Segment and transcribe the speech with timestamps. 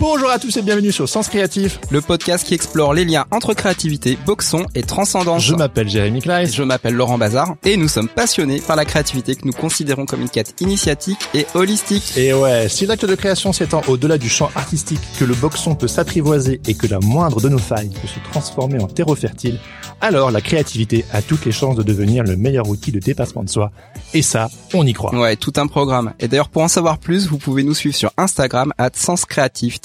[0.00, 1.80] Bonjour à tous et bienvenue sur Sens Créatif.
[1.90, 5.42] le podcast qui explore les liens entre créativité, boxon et transcendance.
[5.42, 6.54] Je m'appelle Jérémy Kleiss.
[6.54, 10.20] Je m'appelle Laurent Bazar et nous sommes passionnés par la créativité que nous considérons comme
[10.20, 12.16] une quête initiatique et holistique.
[12.16, 15.88] Et ouais, si l'acte de création s'étend au-delà du champ artistique, que le boxon peut
[15.88, 19.58] s'apprivoiser et que la moindre de nos failles peut se transformer en terreau fertile,
[20.00, 23.48] alors la créativité a toutes les chances de devenir le meilleur outil de dépassement de
[23.48, 23.72] soi.
[24.14, 25.12] Et ça, on y croit.
[25.14, 26.12] Ouais, tout un programme.
[26.20, 28.90] Et d'ailleurs, pour en savoir plus, vous pouvez nous suivre sur Instagram at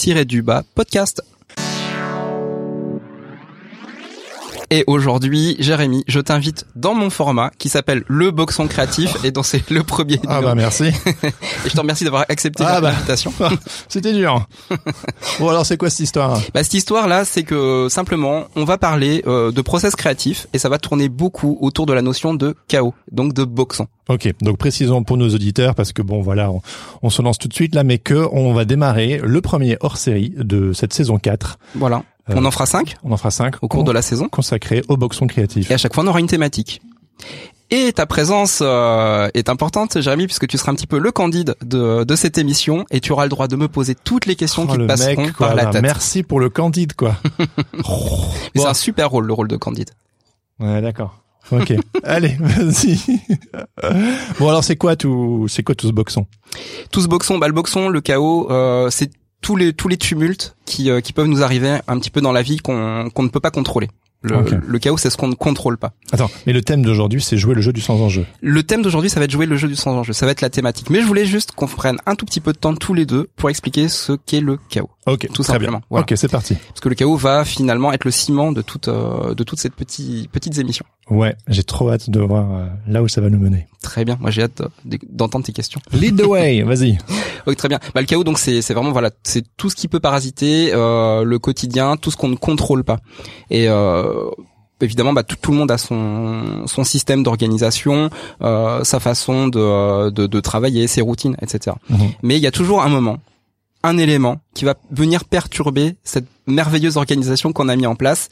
[0.04, 1.22] senscreatif-du-bas podcast.
[4.74, 9.44] Et aujourd'hui, Jérémy, je t'invite dans mon format qui s'appelle le boxon créatif et dont
[9.44, 10.86] c'est le premier Ah bah merci.
[11.66, 12.90] Et je te remercie d'avoir accepté Ah bah.
[12.90, 13.32] l'invitation.
[13.88, 14.48] C'était dur.
[15.40, 16.42] bon alors c'est quoi cette histoire?
[16.56, 20.58] Bah, cette histoire là, c'est que simplement, on va parler euh, de process créatif et
[20.58, 23.86] ça va tourner beaucoup autour de la notion de chaos, donc de boxon.
[24.10, 26.62] Ok, donc précisons pour nos auditeurs parce que bon voilà, on,
[27.04, 29.98] on se lance tout de suite là, mais que on va démarrer le premier hors
[29.98, 31.60] série de cette saison 4.
[31.76, 32.04] Voilà.
[32.30, 34.82] Euh, on en fera cinq On en fera 5 au cours de la saison consacré
[34.88, 35.70] au boxon créatif.
[35.70, 36.82] et à chaque fois on aura une thématique.
[37.70, 41.56] Et ta présence euh, est importante, Jérémy, puisque tu seras un petit peu le candide
[41.66, 44.68] de, de cette émission et tu auras le droit de me poser toutes les questions
[44.70, 45.82] Oh, qui te passeront mec, quoi, par la bah, tête.
[45.82, 47.16] merci pour le candide quoi.
[47.84, 48.62] Bon.
[48.62, 49.90] C'est un super rôle, le rôle de candide.
[50.60, 51.18] Ouais, d'accord.
[51.52, 51.74] Ok.
[52.04, 53.00] Allez, vas-y.
[54.40, 56.28] bon alors c'est quoi tout, c'est quoi tout ce boxon?
[56.92, 59.12] Tout ce boxon, bah, le boxon, le chaos, euh, c'est
[59.44, 62.32] tous les tous les tumultes qui euh, qui peuvent nous arriver un petit peu dans
[62.32, 63.90] la vie qu'on qu'on ne peut pas contrôler.
[64.26, 65.92] Le, le chaos, c'est ce qu'on ne contrôle pas.
[66.14, 68.26] Attends, mais le thème d'aujourd'hui c'est jouer le jeu du sans enjeu.
[68.40, 70.14] Le thème d'aujourd'hui, ça va être jouer le jeu du sans enjeu.
[70.14, 70.90] Ça va être la thématique.
[70.90, 73.28] Mais je voulais juste qu'on prenne un tout petit peu de temps tous les deux
[73.36, 74.90] pour expliquer ce qu'est le chaos.
[75.08, 75.88] Ok, Tout très simplement, bien.
[75.90, 76.04] voilà.
[76.10, 76.56] Ok, c'est parti.
[76.70, 79.76] Parce que le chaos va finalement être le ciment de toute euh, de toute cette
[79.76, 80.86] petite petites émissions.
[81.10, 83.68] Ouais, j'ai trop hâte de voir euh, là où ça va nous mener.
[83.82, 84.18] Très bien.
[84.22, 85.82] Moi, j'ai hâte de- d'entendre tes questions.
[85.92, 86.98] Lead the way, vas-y.
[87.46, 87.80] Oui, très bien.
[87.94, 91.24] Bah, le chaos, donc, c'est c'est vraiment voilà, c'est tout ce qui peut parasiter euh,
[91.26, 93.00] le quotidien, tout ce qu'on ne contrôle pas.
[93.50, 94.30] Et euh,
[94.80, 98.10] évidemment, bah, tout, tout le monde a son son système d'organisation,
[98.42, 101.76] euh, sa façon de, de de travailler, ses routines, etc.
[101.90, 101.98] Mhm.
[102.24, 103.18] Mais il y a toujours un moment,
[103.84, 108.30] un élément qui va venir perturber cette merveilleuse organisation qu'on a mis en place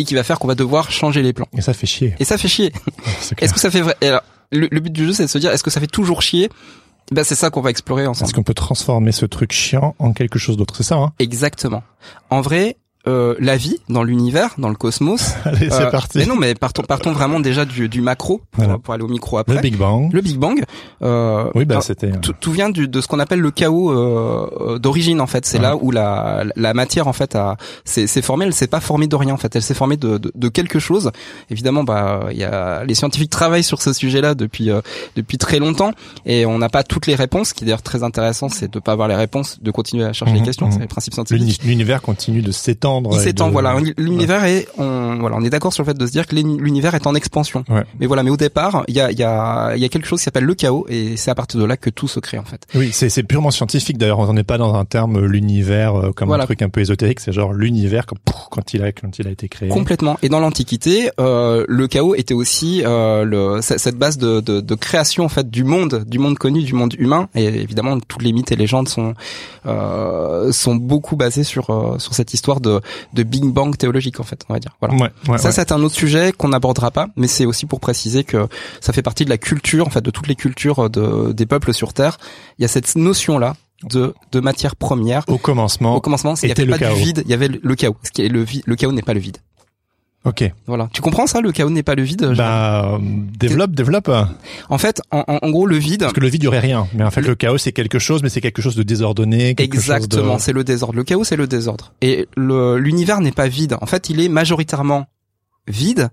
[0.00, 1.48] et qui va faire qu'on va devoir changer les plans.
[1.56, 2.14] Et ça fait chier.
[2.18, 2.72] Et ça fait chier.
[3.38, 5.38] Est-ce que ça fait vrai et alors, le, le but du jeu, c'est de se
[5.38, 6.50] dire, est-ce que ça fait toujours chier?
[7.10, 8.28] Ben c'est ça qu'on va explorer ensemble.
[8.28, 10.76] Est-ce qu'on peut transformer ce truc chiant en quelque chose d'autre?
[10.76, 11.82] C'est ça, hein Exactement.
[12.30, 12.76] En vrai,
[13.08, 15.32] euh, la vie dans l'univers, dans le cosmos.
[15.44, 16.18] Allez, c'est euh, parti.
[16.18, 18.78] Mais non, mais partons, partons vraiment déjà du, du macro pour, Voilà.
[18.78, 19.56] pour aller au micro après.
[19.56, 20.12] Le Big Bang.
[20.12, 20.62] Le Big Bang.
[21.02, 22.08] Euh, Oui, bah c'était.
[22.12, 25.44] euh, tout, tout vient du, de ce qu'on appelle le chaos euh, d'origine en fait.
[25.46, 25.62] C'est Ouais.
[25.64, 28.44] là où la, la matière en fait a s'est formée.
[28.46, 29.54] Elle s'est pas formée de rien en fait.
[29.56, 31.10] Elle s'est formée de, de, de quelque chose.
[31.50, 34.80] Évidemment, bah il y a les scientifiques travaillent sur ce sujet-là depuis euh,
[35.16, 35.92] depuis très longtemps
[36.24, 37.48] et on n'a pas toutes les réponses.
[37.48, 40.12] Ce qui est d'ailleurs très intéressant, c'est de pas avoir les réponses, de continuer à
[40.12, 40.66] chercher les questions.
[40.66, 40.72] mhm.
[40.72, 41.40] C'est les principes scientifiques.
[41.42, 42.91] l'uni- L'univers continue de s'étendre.
[43.10, 43.76] Il et s'étend, de- voilà.
[43.96, 46.58] L'univers est, on, voilà, on est d'accord sur le fait de se dire que l'uni-
[46.58, 47.64] l'univers est en expansion.
[47.68, 47.84] Ouais.
[48.00, 50.06] Mais voilà, mais au départ, il y a, il y a, il y a quelque
[50.06, 52.38] chose qui s'appelle le chaos, et c'est à partir de là que tout se crée
[52.38, 52.66] en fait.
[52.74, 54.18] Oui, c'est c'est purement scientifique d'ailleurs.
[54.18, 56.44] On n'est pas dans un terme euh, l'univers euh, comme Voilà.
[56.44, 57.20] un truc un peu ésotérique.
[57.20, 58.04] C'est genre l'univers
[58.50, 59.68] quand il a quand il a été créé.
[59.68, 60.18] Complètement.
[60.22, 64.74] Et dans l'Antiquité, euh, le chaos était aussi euh, le, cette base de, de, de
[64.74, 67.28] création en fait du monde, du monde connu, du monde humain.
[67.34, 69.14] Et évidemment, toutes les mythes et légendes sont
[69.66, 72.80] euh, sont beaucoup basés sur euh, sur cette histoire de
[73.12, 74.76] de Big Bang théologique en fait, on va dire.
[74.80, 74.94] Voilà.
[74.96, 75.52] Ouais, ouais, ça, ouais.
[75.52, 78.48] c'est un autre sujet qu'on n'abordera pas, mais c'est aussi pour préciser que
[78.80, 81.72] ça fait partie de la culture, en fait, de toutes les cultures de, des peuples
[81.72, 82.18] sur Terre.
[82.58, 83.54] Il y a cette notion-là
[83.84, 85.24] de, de matière première.
[85.28, 85.96] Au commencement.
[85.96, 86.94] Au commencement, il n'y avait le pas chaos.
[86.94, 87.96] du vide, il y avait le, le chaos.
[88.02, 89.38] Ce qui est le, le chaos n'est pas le vide.
[90.24, 90.44] Ok.
[90.66, 90.88] Voilà.
[90.92, 92.98] Tu comprends ça Le chaos n'est pas le vide Bah, euh,
[93.38, 94.04] développe, développe.
[94.04, 94.28] Parce
[94.68, 96.06] En fait, en, en- en gros, le vide.
[96.12, 96.86] que le vide, il y aurait rien.
[96.94, 99.54] Mais en fait, le, chaos, c'est quelque chose, mais c'est quelque chose de désordonné.
[99.56, 100.94] quelque chose de- Exactement, c'est le désordre.
[100.96, 101.92] Le chaos, c'est le désordre.
[102.02, 103.76] Et l'univers n'est pas vide.
[103.80, 105.06] En fait, il est majoritairement
[105.68, 106.08] vide,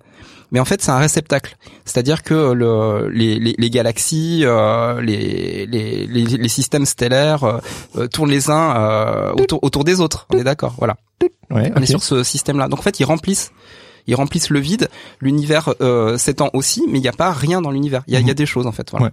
[0.52, 1.56] mais en fait c'est un réceptacle.
[1.86, 7.58] C'est-à-dire que le, les, les, les galaxies, euh, les, les, les, les systèmes stellaires euh,
[7.98, 10.28] euh, tournent les uns euh, autour, autour des autres.
[10.32, 10.98] On est d'accord, voilà.
[11.50, 12.68] Ouais, On est sur ce système-là.
[12.68, 13.52] Donc en fait, ils remplissent,
[14.08, 14.90] ils remplissent le vide.
[15.22, 18.04] L'univers euh, s'étend aussi, mais il n'y a pas rien dans l'univers.
[18.08, 18.90] Il y a, y a des choses en fait.
[18.92, 19.08] Voilà.
[19.08, 19.12] Ouais.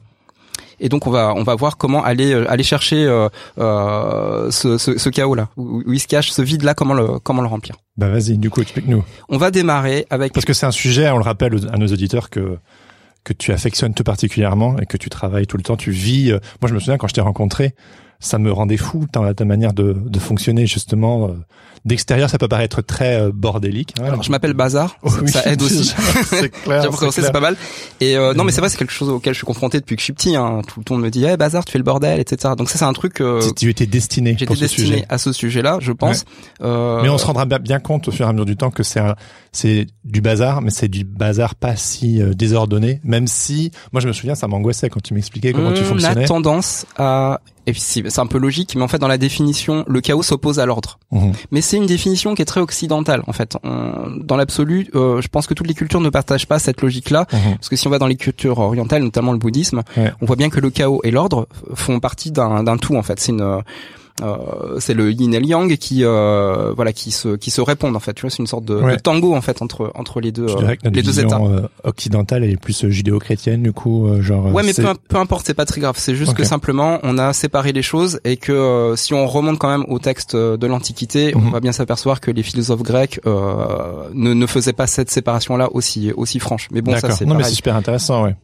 [0.78, 3.28] Et donc on va on va voir comment aller euh, aller chercher euh,
[3.58, 6.94] euh, ce, ce, ce chaos là où, où il se cache ce vide là comment
[6.94, 7.76] le comment le remplir.
[7.96, 9.02] Bah vas-y, du coup, explique-nous.
[9.30, 12.28] On va démarrer avec Parce que c'est un sujet, on le rappelle à nos auditeurs
[12.28, 12.58] que
[13.24, 16.30] que tu affectionnes tout particulièrement et que tu travailles tout le temps, tu vis.
[16.30, 17.74] Moi, je me souviens quand je t'ai rencontré,
[18.20, 21.28] ça me rendait fou ta, ta manière de, de fonctionner justement.
[21.28, 21.32] euh,
[21.84, 23.94] D'extérieur, ça peut paraître très euh, bordélique.
[24.00, 24.06] hein.
[24.06, 25.94] alors je m'appelle Bazar, Oh oui, ça aide aussi.
[26.24, 26.90] c'est clair.
[27.12, 27.56] C'est pas mal.
[28.00, 30.00] Et euh, non, mais c'est vrai, c'est quelque chose auquel je suis confronté depuis que
[30.00, 30.34] je suis petit.
[30.34, 30.62] Hein.
[30.66, 32.54] Tout le monde me dit, eh Bazar, tu fais le bordel, etc.
[32.58, 33.20] Donc ça, c'est un truc.
[33.20, 35.04] Euh, Tu- Tu étais destiné J'étais pour ce destiné sujet.
[35.08, 36.24] à ce sujet-là, je pense.
[36.60, 38.82] Euh, Mais on se rendra bien- compte au fur et à mesure du temps que
[38.82, 39.14] c'est un-
[39.52, 43.00] c'est du bazar, mais c'est du bazar pas si euh, désordonné.
[43.04, 46.24] Même si, moi je me souviens, ça m'angoissait quand tu m'expliquais comment tu on fonctionnais.
[46.24, 49.84] a tendance à et puis c'est un peu logique, mais en fait dans la définition,
[49.88, 50.98] le chaos s'oppose à l'ordre.
[51.12, 51.32] Mhm.
[51.50, 53.56] Mais c'est une définition qui est très occidentale en fait.
[53.64, 57.26] On- dans l'absolu, euh, je pense que toutes les cultures ne partagent pas cette logique-là,
[57.32, 57.56] Mhm.
[57.56, 60.12] parce que si on va dans les cultures orientales, notamment le bouddhisme, Ouais.
[60.20, 63.18] on voit bien que le chaos et l'ordre font partie d'un d'un tout en fait.
[63.20, 63.62] C'est une
[64.22, 67.94] euh, c'est le yin et le yang qui euh, voilà qui se qui se répondent
[67.96, 68.96] en fait tu vois c'est une sorte de, Ouais.
[68.96, 71.20] de tango en fait entre entre les deux Je euh, dirais que notre les deux
[71.20, 74.46] états euh, occidentale elle est plus euh, judéo-chrétienne du coup, euh, genre.
[74.46, 75.96] euh, Ouais, mais peu, peu importe, c'est pas très grave.
[75.98, 79.58] C'est juste que simplement, on a séparé les choses et que euh, si on remonte
[79.58, 81.46] quand même au texte euh, de l'Antiquité, Mhm.
[81.48, 85.68] on va bien s'apercevoir que les philosophes grecs euh, ne, ne faisaient pas cette séparation-là
[85.72, 86.68] aussi aussi franche.
[86.72, 88.34] Mais bon, ça c'est Non, mais c'est super intéressant, ouais.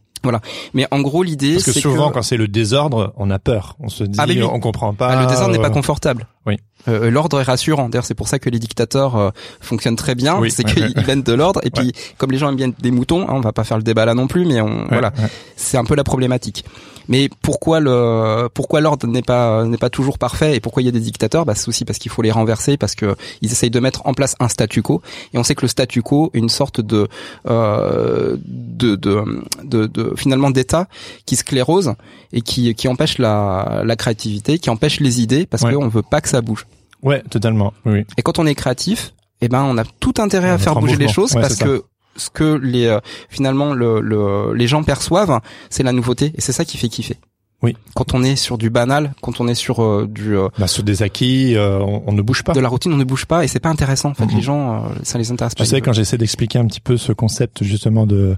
[0.73, 3.39] Mais en gros, l'idée, Parce que c'est souvent, que quand c'est le désordre, on a
[3.39, 3.75] peur.
[3.79, 4.43] On se dit, Ah, mais oui.
[4.43, 5.15] on comprend pas.
[5.15, 6.27] bah, le désordre n'est pas euh, confortable.
[6.45, 6.57] oui.
[6.89, 7.87] Euh, l'ordre est rassurant.
[7.87, 9.29] D'ailleurs, c'est pour ça que les dictateurs euh,
[9.61, 10.37] fonctionnent très bien.
[10.39, 11.61] Oui, c'est qu'ils viennent de l'ordre.
[11.63, 13.83] Et puis, comme les gens aiment bien des moutons, hein, on va pas faire le
[13.83, 15.13] débat là non plus, mais on ouais, voilà.
[15.17, 15.29] ouais.
[15.55, 16.65] c'est un peu la problématique.
[17.09, 20.89] Mais pourquoi le pourquoi l'ordre n'est pas n'est pas toujours parfait et pourquoi il y
[20.89, 21.45] a des dictateurs?
[21.45, 24.13] Bah c'est aussi parce qu'il faut les renverser parce que ils essayent de mettre en
[24.13, 25.01] place un statu quo
[25.33, 27.07] et on sait que le statu quo est une sorte de
[27.49, 29.23] euh, de, de,
[29.63, 30.87] de de finalement d'état
[31.25, 31.93] qui sclérose
[32.31, 35.73] et qui qui empêche la la créativité, qui empêche les idées parce Ouais.
[35.73, 36.65] qu'on veut pas que ça bouge.
[37.03, 37.73] Ouais, totalement.
[37.85, 38.05] Oui, oui.
[38.17, 40.95] Et quand on est créatif, eh ben on a tout intérêt On à faire bouger
[40.95, 41.83] les choses Ouais, parce que
[42.15, 42.99] ce que les euh,
[43.29, 45.39] finalement le, le- les gens perçoivent,
[45.69, 47.17] c'est la nouveauté et c'est ça qui fait kiffer.
[47.61, 47.77] Oui.
[47.95, 50.83] Quand on est sur du banal, quand on est sur euh, du euh, Bah, sur
[50.83, 52.51] des acquis, euh, on, on ne bouge pas.
[52.51, 54.09] de la routine, on ne bouge pas et c'est pas intéressant.
[54.09, 55.63] En fait, les gens, euh, ça les intéresse pas.
[55.63, 58.35] Tu sais, quand j'essaie d'expliquer un petit peu ce concept justement de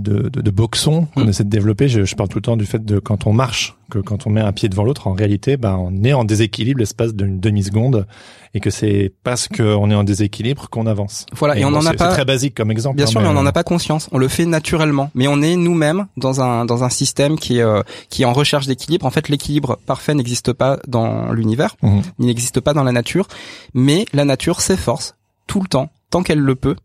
[0.00, 1.28] de, de, de boxon qu'on Mm.
[1.28, 3.76] essaie de développer, je, je parle tout le temps du fait de quand on marche,
[3.90, 6.78] que quand on met un pied devant l'autre, en réalité, bah, on est en déséquilibre
[6.80, 8.06] l'espace d'une demi-seconde
[8.54, 11.26] et que c'est parce qu'on est en déséquilibre qu'on avance.
[11.34, 12.96] Voilà, et on bon, en a c'est- pas- C'est très basique comme exemple.
[12.96, 14.08] Bien hein, sûr, mais on n'en a pas conscience.
[14.12, 17.62] On le fait naturellement, mais on est nous-mêmes dans un dans un système qui est
[17.62, 19.06] euh, qui est en recherche d'équilibre.
[19.06, 22.02] En fait, l'équilibre parfait n'existe pas dans l'univers, Mhm.
[22.20, 23.26] il n'existe pas dans la nature,
[23.74, 25.14] mais la nature s'efforce
[25.46, 26.76] tout le temps, tant qu'elle le peut,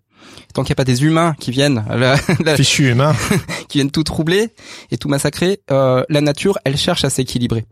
[0.54, 3.14] tant qu'il n'y a pas des humains qui viennent la- la- Fichu humain.
[3.70, 4.50] qui viennent tout troubler
[4.92, 7.66] et tout massacrer, euh, la nature, elle cherche à s'équilibrer.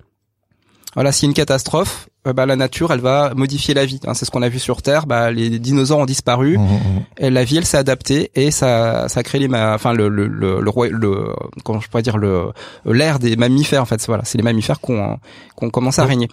[0.96, 4.00] Voilà, s'il y a une catastrophe, euh, bah, la nature, elle va modifier la vie.
[4.06, 4.14] hein.
[4.14, 5.08] c'est ce qu'on a vu sur Terre.
[5.08, 6.60] Bah, les dinosaures ont disparu.
[6.60, 6.80] Mhm, mhm.
[7.18, 10.08] Et la vie, elle s'est adaptée et ça, ça a créé les, ma- enfin le
[10.08, 11.26] le le le, le
[11.64, 12.52] comment je pourrais dire le
[12.86, 14.06] l'ère des mammifères en fait.
[14.06, 15.18] Voilà, c'est les mammifères qu'on
[15.56, 16.28] qu'on commence à régner.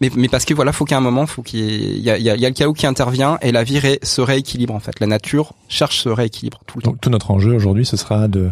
[0.00, 2.10] Mais mais parce que voilà, faut qu'à un moment, faut qu'il y ait, il y
[2.10, 4.20] a, y, a, il y a le chaos qui intervient et la vie ré- se
[4.20, 5.00] rééquilibre en fait.
[5.00, 6.90] La nature cherche ce rééquilibre tout le temps.
[6.90, 8.50] Donc tout notre enjeu aujourd'hui, ce sera de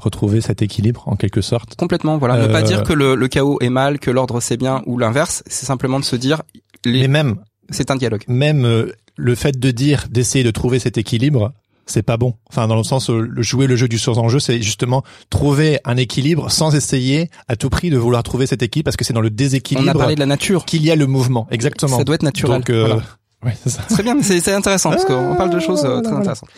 [0.00, 1.76] retrouver cet équilibre en quelque sorte.
[1.76, 2.38] Complètement, voilà.
[2.38, 4.98] Ne pas Euh, dire que le, le chaos est mal, que l'ordre c'est bien ou
[4.98, 5.42] l'inverse.
[5.46, 6.42] C'est simplement de se dire,
[6.84, 7.36] les- Mais même
[7.70, 8.24] c'est un dialogue.
[8.26, 11.52] même euh, le fait de dire d'essayer de trouver cet équilibre
[11.90, 15.02] c'est pas bon enfin dans le sens le jouer le jeu du sans-enjeu c'est justement
[15.28, 19.04] trouver un équilibre sans essayer à tout prix de vouloir trouver cet équilibre parce que
[19.04, 20.64] c'est dans le On a déséquilibre parlé de la nature.
[20.64, 22.58] qu'il y a le mouvement exactement Ça doit être naturel.
[22.60, 23.02] donc euh, Voilà.
[23.44, 26.00] Ouais c'est ça Très bien, mais c'est c'est intéressant parce qu'on parle de choses euh,
[26.00, 26.48] très intéressantes.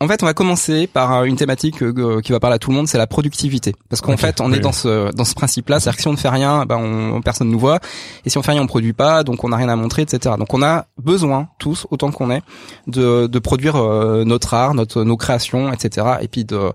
[0.00, 2.70] En fait, on va commencer par euh, une thématique euh, qui va parler à tout
[2.70, 3.74] le monde, c'est la productivité.
[3.88, 4.56] Parce qu'en fait, on oui.
[4.58, 7.20] est dans ce dans ce principe-là, c'est-à-dire que si on ne fait rien, ben on,
[7.22, 7.80] personne nous voit,
[8.24, 10.36] et si on fait rien, on produit pas, donc on n'a rien à montrer, etc.
[10.38, 12.42] Donc on a besoin tous, autant qu'on est,
[12.86, 13.76] de de produire
[14.24, 16.06] notre art, notre nos créations, etc.
[16.22, 16.72] Et puis de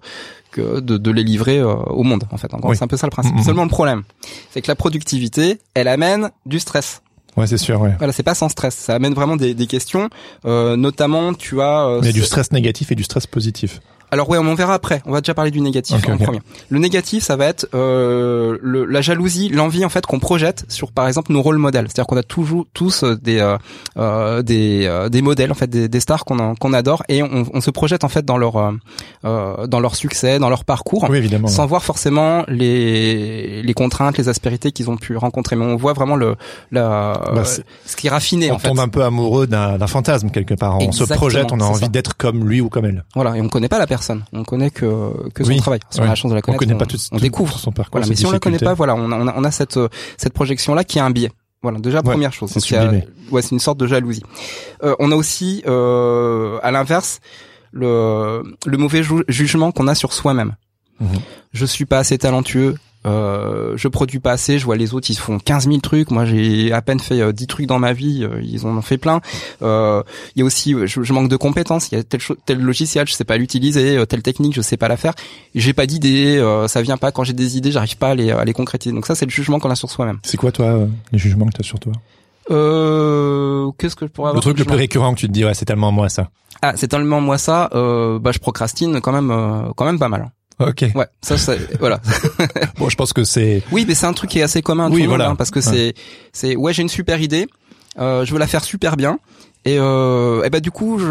[0.62, 2.54] de, de les livrer euh, au monde en fait.
[2.54, 2.78] En gros, Oui.
[2.78, 3.36] C'est un peu ça le principe.
[3.36, 3.44] Mhm.
[3.44, 4.04] Seulement le problème,
[4.52, 7.02] c'est que la productivité, elle amène du stress.
[7.38, 8.76] Ouais c'est sûr ouais Voilà, c'est pas sans stress.
[8.76, 10.10] Ça amène vraiment des, des questions.
[10.46, 11.86] Euh, notamment, tu as.
[11.88, 13.82] euh, mais du stress négatif et du stress positif
[14.16, 15.02] Alors ouais, on en verra après.
[15.06, 16.40] On va déjà parler du négatif en premier.
[16.70, 20.94] Le négatif, ça va être euh, le, la jalousie, l'envie en fait qu'on projette sur
[20.94, 21.88] par exemple nos rôles modèles.
[21.88, 23.40] C'est-à-dire qu'on a toujours tous euh, des
[23.98, 27.72] euh, des des modèles en fait des, des stars qu'on adore et on, on se
[27.72, 28.56] projette en fait dans leur
[29.26, 31.06] euh, dans leur succès, dans leur parcours.
[31.10, 31.50] Oui, évidemment.
[31.50, 35.92] Sans voir forcément les les contraintes, les aspérités qu'ils ont pu rencontrer, mais on voit
[35.92, 36.38] vraiment le
[36.72, 38.70] la Bah, ce qui est raffiné on en fait.
[38.70, 40.80] tombe un peu amoureux d'un fantasme quelque part.
[40.80, 43.04] On se projette, on a envie d'être comme lui ou comme elle.
[43.14, 45.80] Voilà, et on connaît pas la personne, on connaît que que son Oui, travail.
[45.90, 47.58] Si on a la chance de la On connaître, connaît pas tout, on découvre.
[47.58, 47.92] son parcours.
[48.00, 49.78] Voilà, mais si on la connaît pas, voilà, on a, on a, on a cette
[49.78, 51.32] euh, cette projection là qui est un biais.
[51.62, 52.52] Voilà, déjà Ouais, première chose.
[52.52, 52.92] c'est a-
[53.32, 54.22] ouais, une sorte de jalousie.
[54.84, 57.20] Euh, on a aussi, euh, à l'inverse,
[57.72, 60.56] le le mauvais ju- jugement qu'on a sur soi-même.
[61.00, 61.10] Mhm.
[61.54, 62.76] Je suis pas assez talentueux.
[63.06, 66.26] Euh, je produis pas assez, je vois les autres ils font 15 000 trucs, moi
[66.26, 68.98] j'ai à peine fait euh, 10 trucs dans ma vie, euh, ils en ont fait
[68.98, 69.22] plein.
[69.62, 70.02] Euh,
[70.36, 73.08] Il y a aussi, euh, je, je manque de compétences, il y a tel, logiciel,
[73.08, 75.14] je sais pas l'utiliser, euh, telle technique, je sais pas la faire.
[75.54, 78.32] J'ai pas d'idées, euh, ça vient pas quand j'ai des idées, j'arrive pas à les,
[78.32, 78.96] à les concrétiser.
[78.96, 80.18] Donc ça c'est le jugement qu'on a sur soi-même.
[80.24, 81.94] C'est quoi toi euh, les jugements que tu as sur toi?
[82.50, 85.32] Euh, qu'est-ce que je pourrais Le avoir truc comme le plus récurrent que tu te
[85.32, 86.30] dis ouais c'est tellement moi ça.
[86.62, 90.10] Ah, c'est tellement moi ça, euh, bah je procrastine quand même, euh, quand même pas
[90.10, 90.32] mal.
[90.60, 90.86] Ok.
[90.96, 92.00] Ouais, ça, ça voilà.
[92.78, 94.90] Bon je pense que c'est Oui, mais c'est un truc qui est assez commun à
[94.90, 95.30] tout Oui, monde, voilà.
[95.30, 95.94] hein, parce que c'est,
[96.34, 97.48] c'est, ouais, j'ai une super idée,
[98.00, 99.20] euh, je veux la faire super bien,
[99.66, 101.06] et, euh, et bah du coup, je,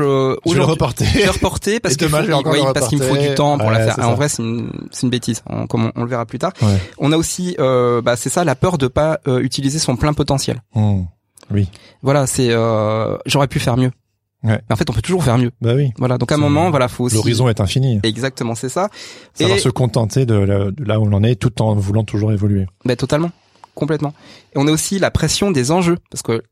[0.47, 1.05] je vais le reporter.
[1.13, 3.81] je vais reporter parce qu'il faut, oui, parce qu'il me faut du temps pour la
[3.85, 3.97] faire.
[3.99, 6.39] Ah, en vrai, c'est une, c'est une bêtise, hein, comme on, on le verra plus
[6.39, 6.53] tard.
[6.63, 6.79] Ouais.
[6.99, 10.13] On a aussi, euh, bah, c'est ça, la peur de pas euh, utiliser son plein
[10.15, 10.63] potentiel.
[10.75, 11.03] Hmm.
[11.51, 11.69] Oui.
[12.03, 13.91] Voilà, c'est, euh, j'aurais pu faire mieux.
[14.45, 14.61] Ouais.
[14.69, 15.51] Mais en fait, on peut toujours faire mieux.
[15.63, 15.91] Bah oui.
[15.99, 17.15] Voilà, donc à un moment, voilà, faut aussi.
[17.17, 17.99] L'horizon est infini.
[18.03, 18.89] Exactement, c'est ça.
[19.33, 22.67] Savoir Et- se contenter de, là où on en est tout en voulant toujours évoluer.
[22.85, 23.31] Ben totalement,
[23.75, 24.13] complètement.
[24.55, 26.43] Et on a aussi la pression des enjeux, parce que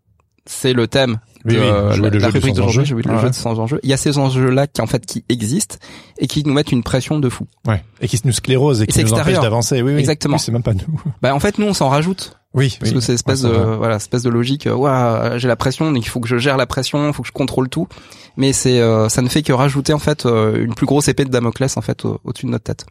[0.47, 3.21] c'est le thème Oui, de oui, euh, la, la rubrique sans d'aujourd'hui, jouer le Ouais.
[3.21, 3.79] jeu de sans enjeu.
[3.83, 5.77] Il y a ces enjeux-là qui en fait qui existent
[6.19, 7.47] et qui nous mettent une pression de fou.
[7.67, 7.85] Ouais.
[8.01, 9.43] Et qui nous sclérose et qui nous empêche extérieur.
[9.43, 9.83] d'avancer.
[9.83, 10.01] Oui, oui.
[10.01, 10.39] Exactement.
[10.39, 11.01] C'est même pas nous.
[11.21, 12.77] Ben en fait nous on s'en rajoute Oui.
[12.79, 12.97] parce oui.
[12.99, 14.69] que c'est espèce de voilà espèce de logique.
[14.71, 17.29] Ouah, j'ai la pression, donc il faut que je gère la pression, il faut que
[17.29, 17.89] je contrôle tout.
[18.37, 21.25] Mais c'est euh, ça ne fait que rajouter en fait euh, une plus grosse épée
[21.25, 22.85] de Damoclès en fait au- au-dessus de notre tête.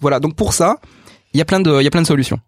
[0.00, 0.78] Voilà donc pour ça
[1.34, 2.40] il y a plein de il y a plein de solutions.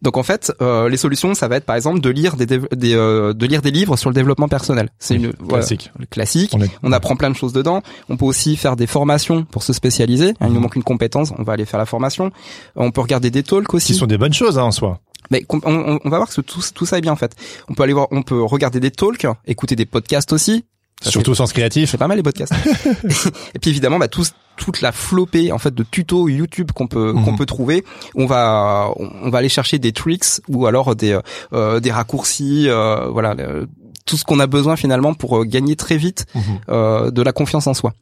[0.00, 2.58] Donc en fait, euh, les solutions, ça va être par exemple de lire des, des
[2.94, 4.88] euh, de lire des livres sur le développement personnel.
[4.98, 5.90] C'est une voilà, classique.
[5.98, 6.52] le classique.
[6.54, 7.82] On est- On apprend plein de choses dedans.
[8.08, 10.32] On peut aussi faire des formations pour se spécialiser.
[10.40, 10.54] Il Mhm.
[10.54, 12.30] nous manque une compétence, on va aller faire la formation.
[12.76, 13.88] On peut regarder des talks aussi.
[13.92, 15.00] Qui sont des bonnes choses hein, en soi.
[15.30, 17.34] Mais on, on- on va voir que tout, tout ça est bien en fait.
[17.68, 20.64] On peut aller voir, on peut regarder des talks, écouter des podcasts aussi.
[21.00, 21.90] Ça, Surtout sens créatif.
[21.90, 22.52] c'est pas mal les podcasts.
[23.54, 27.12] et puis évidemment, bah, tous- toute la flopée en fait de tutos YouTube qu'on peut
[27.12, 27.24] Mhm.
[27.24, 27.84] qu'on peut trouver.
[28.16, 31.16] On va on, va aller chercher des tricks ou alors des
[31.52, 33.68] euh, des raccourcis, euh, voilà, le-
[34.06, 36.42] tout ce qu'on a besoin finalement pour euh, gagner très vite Mhm.
[36.70, 37.92] euh, de la confiance en soi.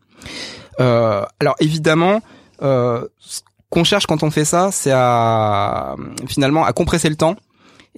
[0.81, 2.21] Euh, alors évidemment,
[2.63, 3.07] euh,
[3.71, 5.97] qu'on cherche quand on fait ça, c'est à
[6.27, 7.37] finalement à compresser le temps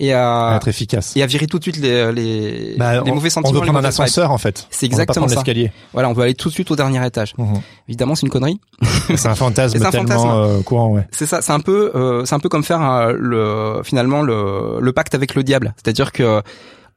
[0.01, 1.17] et À à être efficace.
[1.17, 3.53] et à virer tout de suite les les, Bah, les on, mauvais on sentiments.
[3.61, 4.67] veut les prendre un ascenseur en fait.
[4.71, 5.35] C'est On veut pas exactement prendre ça.
[5.45, 5.73] l'escalier.
[5.93, 7.35] Voilà, on veut aller tout de suite au dernier étage.
[7.37, 7.61] Mhm.
[7.89, 8.61] Évidemment, c'est une connerie.
[9.17, 10.29] C'est un fantasme C'est un tellement fantasme.
[10.59, 11.07] euh, courant, ouais.
[11.11, 14.79] C'est ça, c'est un peu, euh, c'est un peu comme faire euh, le finalement le,
[14.81, 15.75] le pacte avec le diable.
[15.83, 16.43] C'est-à-dire que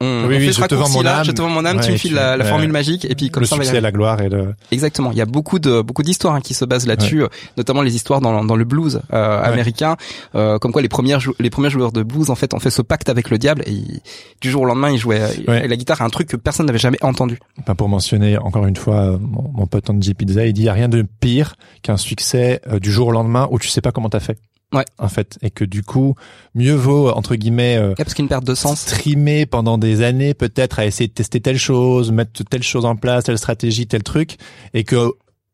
[0.01, 1.25] on, Oui, on oui, fait ce je te vends mon raccourci-là, âme.
[1.25, 2.49] je te vends mon âme, tu me files tu- la, la ouais.
[2.49, 4.53] formule magique, et puis comme le ça, on va y succès, la gloire et le.
[4.71, 5.11] Exactement.
[5.11, 7.27] Il y a beaucoup de beaucoup d'histoires hein, qui se basent là-dessus, euh,
[7.57, 9.95] notamment les histoires dans, dans le blues euh, américain,
[10.35, 12.81] euh, comme quoi les premières les premiers joueurs de blues en fait ont fait ce
[12.81, 14.01] pacte avec le diable et ils-
[14.41, 16.79] du jour au lendemain ils jouaient euh, et la guitare un truc que personne n'avait
[16.79, 17.39] jamais entendu.
[17.59, 20.65] Enfin, pour mentionner encore une fois euh, mon, mon pote Andy Pizza, il dit il
[20.65, 23.81] y a rien de pire qu'un succès euh, du jour au lendemain où tu sais
[23.81, 24.37] pas comment t'as fait.
[24.73, 24.85] Ouais.
[24.97, 26.15] En fait, et que du coup,
[26.55, 28.79] mieux vaut entre guillemets euh, parce perte de sens.
[28.79, 32.95] streamer pendant des années peut-être à essayer de tester telle chose, mettre telle chose en
[32.95, 34.37] place, telle stratégie, tel truc,
[34.73, 35.11] et que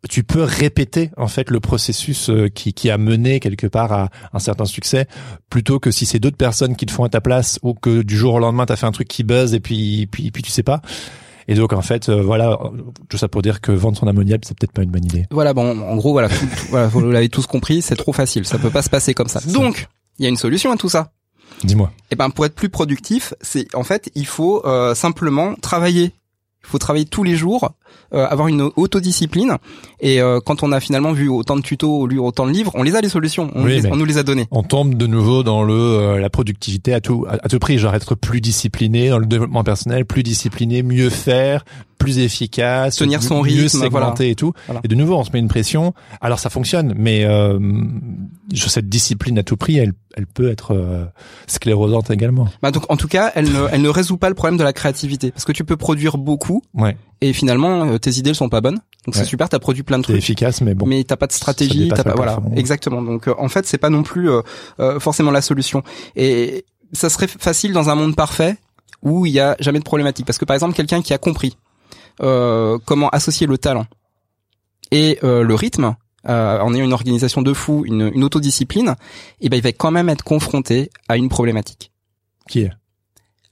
[0.08, 4.10] tu peux répéter en fait le processus euh, qui, qui a mené quelque part à
[4.34, 5.08] un certain succès,
[5.50, 8.16] plutôt que si c'est d'autres personnes qui le font à ta place ou que du
[8.16, 10.64] jour au lendemain t'as fait un truc qui buzz et puis puis puis tu sais
[10.64, 10.82] pas.
[11.48, 12.60] Et donc en fait euh, voilà
[13.10, 15.26] tout ça pour dire que vendre son ammoniaque c'est peut-être pas une bonne idée.
[15.32, 16.36] Voilà, bon, en gros, voilà, tout-
[16.70, 19.40] voilà, vous l'avez tous compris, c'est trop facile, ça peut pas se passer comme ça.
[19.52, 19.88] Donc,
[20.20, 21.12] il y a une solution à tout ça.
[21.64, 21.92] Dis-moi.
[22.12, 26.12] Et ben, pour être plus productif, c'est en fait, il faut euh, simplement travailler.
[26.68, 27.72] Il faut travailler tous les jours,
[28.14, 29.56] euh, avoir une autodiscipline.
[30.02, 32.84] Et euh, quand on a finalement vu autant de tutos, lu autant de livres, on
[32.84, 33.50] les a les solutions.
[33.56, 34.48] On, Oui, les- on nous les a données.
[34.52, 37.78] On tombe de nouveau dans le euh, la productivité à tout à, à tout prix,
[37.78, 41.64] genre être plus discipliné dans le développement personnel, plus discipliné, mieux faire,
[41.98, 44.26] plus efficace, Tenir son mieux rythme, segmenter voilà.
[44.26, 44.52] et tout.
[44.66, 44.82] Voilà.
[44.84, 45.94] Et de nouveau, on se met une pression.
[46.20, 47.58] Alors ça fonctionne, mais euh,
[48.56, 51.06] cette discipline à tout prix, elle elle peut être euh,
[51.46, 52.48] sclérosante également.
[52.64, 54.74] Bah, donc, en tout cas, elle ne, elle ne résout pas le problème de la
[54.74, 56.98] créativité, parce que tu peux produire beaucoup Ouais.
[57.22, 58.80] et finalement, euh, tes idées elles sont pas bonnes.
[59.06, 59.22] Donc Ouais.
[59.22, 60.24] c'est super, t'as produit plein de C'est trucs.
[60.24, 60.86] efficace, mais bon.
[60.86, 63.02] mais t'as pas de stratégie, t'as pas voilà, exactement.
[63.02, 64.42] Donc euh, en fait, c'est pas non plus euh,
[64.80, 65.82] euh, forcément la solution.
[66.16, 68.58] Et ça serait facile dans un monde parfait
[69.04, 71.56] où il y a jamais de problématique, parce que par exemple, quelqu'un qui a compris
[72.22, 73.86] euh, comment associer le talent
[74.92, 75.96] et euh, le rythme
[76.28, 78.96] euh, en ayant une organisation de fou, une, une autodiscipline,
[79.40, 81.92] et ben il va quand même être confronté à une problématique.
[82.50, 82.72] Qui est?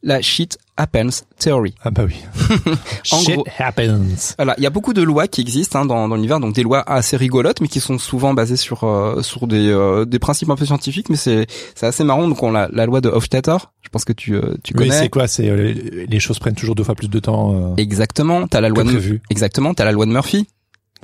[0.07, 1.74] La shit happens theory.
[1.83, 2.15] Ah bah oui.
[3.12, 4.35] En Shit gros- happens.
[4.38, 6.62] Voilà, il y a beaucoup de lois qui existent hein, dans, dans l'univers, donc des
[6.62, 10.50] lois assez rigolotes, mais qui sont souvent basées sur euh, sur des euh, des principes
[10.51, 12.27] un peu scientifiques, mais c'est c'est assez marrant.
[12.27, 15.00] Donc on a la loi de Hofstadter, je pense que tu euh, tu Oui, connais.
[15.00, 15.27] c'est quoi?
[15.27, 15.74] C'est euh,
[16.07, 18.89] les choses prennent toujours deux fois plus de temps euh, Exactement, t'as la loi de
[18.89, 19.21] prévu.
[19.31, 20.47] exactement, t'as la loi de Murphy.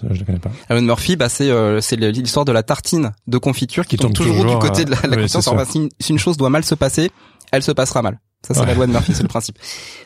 [0.04, 0.52] Je la connais pas.
[0.70, 3.98] La loi de Murphy, bah c'est euh, c'est l'histoire de la tartine de confiture qui,
[3.98, 5.44] Qui tombe tombe toujours, toujours, du côté de la, la euh, oui, conscience.
[5.46, 5.56] c'est ça.
[5.56, 7.10] Enfin, si, une, si une chose doit mal se passer,
[7.52, 8.20] elle se passera mal.
[8.46, 8.66] Ça c'est Ouais.
[8.68, 9.58] la loi de Murphy, c'est le principe.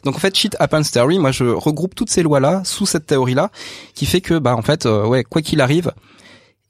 [0.03, 3.49] Donc en fait, shit happens theory, moi je regroupe toutes ces lois-là sous cette théorie-là,
[3.93, 5.91] qui fait que bah en fait, euh, ouais, quoi qu'il arrive,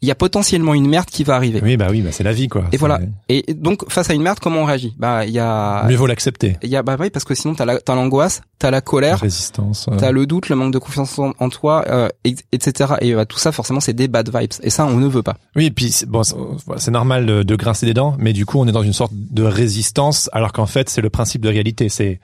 [0.06, 1.60] il y a potentiellement une merde qui va arriver.
[1.64, 2.66] Oui, bah oui, bah c'est la vie quoi.
[2.72, 3.00] Et voilà.
[3.28, 4.94] Et donc face à une merde, comment on réagit?
[5.00, 6.58] Bah il y a, Mieux vaut l'accepter.
[6.62, 8.82] il y a bah oui parce que sinon t'as la- t'as l'angoisse, t'as la La
[8.82, 9.88] colère, résistance.
[9.92, 12.94] euh, T'as le doute, le manque de confiance en, en toi, euh, et- etc.
[13.02, 14.52] Et euh, tout ça, forcément, c'est des bad vibes.
[14.62, 15.36] Et ça, on ne veut pas.
[15.56, 16.36] Oui, et puis bon, c'est
[16.78, 19.14] c'est normal de, de grincer des dents, mais du coup, on est dans une sorte
[19.16, 21.90] de résistance, alors qu'en fait, c'est le principe de réalité.
[21.90, 22.20] C'est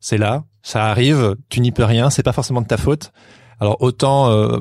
[0.00, 3.12] c'est là, ça arrive, tu n'y peux rien, c'est pas forcément de ta faute.
[3.60, 4.58] Alors autant euh,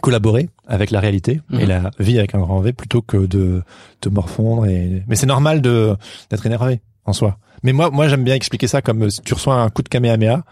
[0.00, 1.60] collaborer avec la réalité Mhm.
[1.60, 3.62] et la vie avec un grand V plutôt que de
[4.00, 4.66] te morfondre.
[4.66, 5.96] Et mais c'est normal de
[6.30, 7.38] d'être énervé en soi.
[7.62, 10.42] Mais moi, moi, j'aime bien expliquer ça comme si tu reçois un coup de kamehameha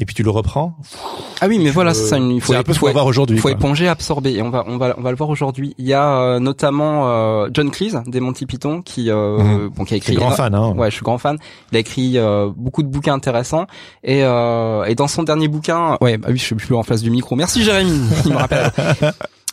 [0.00, 0.76] et puis tu le reprends.
[1.40, 2.18] Ah oui, mais voilà, c'est ça.
[2.18, 3.36] Il faut, un peu ce faut, qu'on va voir aujourd'hui.
[3.38, 3.50] faut quoi.
[3.52, 4.32] éponger, absorber.
[4.34, 5.74] Et on va, on va, on va le voir aujourd'hui.
[5.78, 9.68] Il y a euh, notamment euh, John Cleese des Monty Python qui, euh, Mhm.
[9.70, 10.24] bon, qui a Je suis écrit.
[10.24, 10.54] grand fan.
[10.54, 10.72] Hein.
[10.76, 11.36] Ouais, je suis grand fan.
[11.72, 13.66] Il a écrit euh, beaucoup de bouquins intéressants
[14.04, 17.02] et euh, et dans son dernier bouquin, ouais, bah oui, je suis plus en face
[17.02, 17.34] du micro.
[17.36, 18.70] Merci Jérémy, il me rappelle.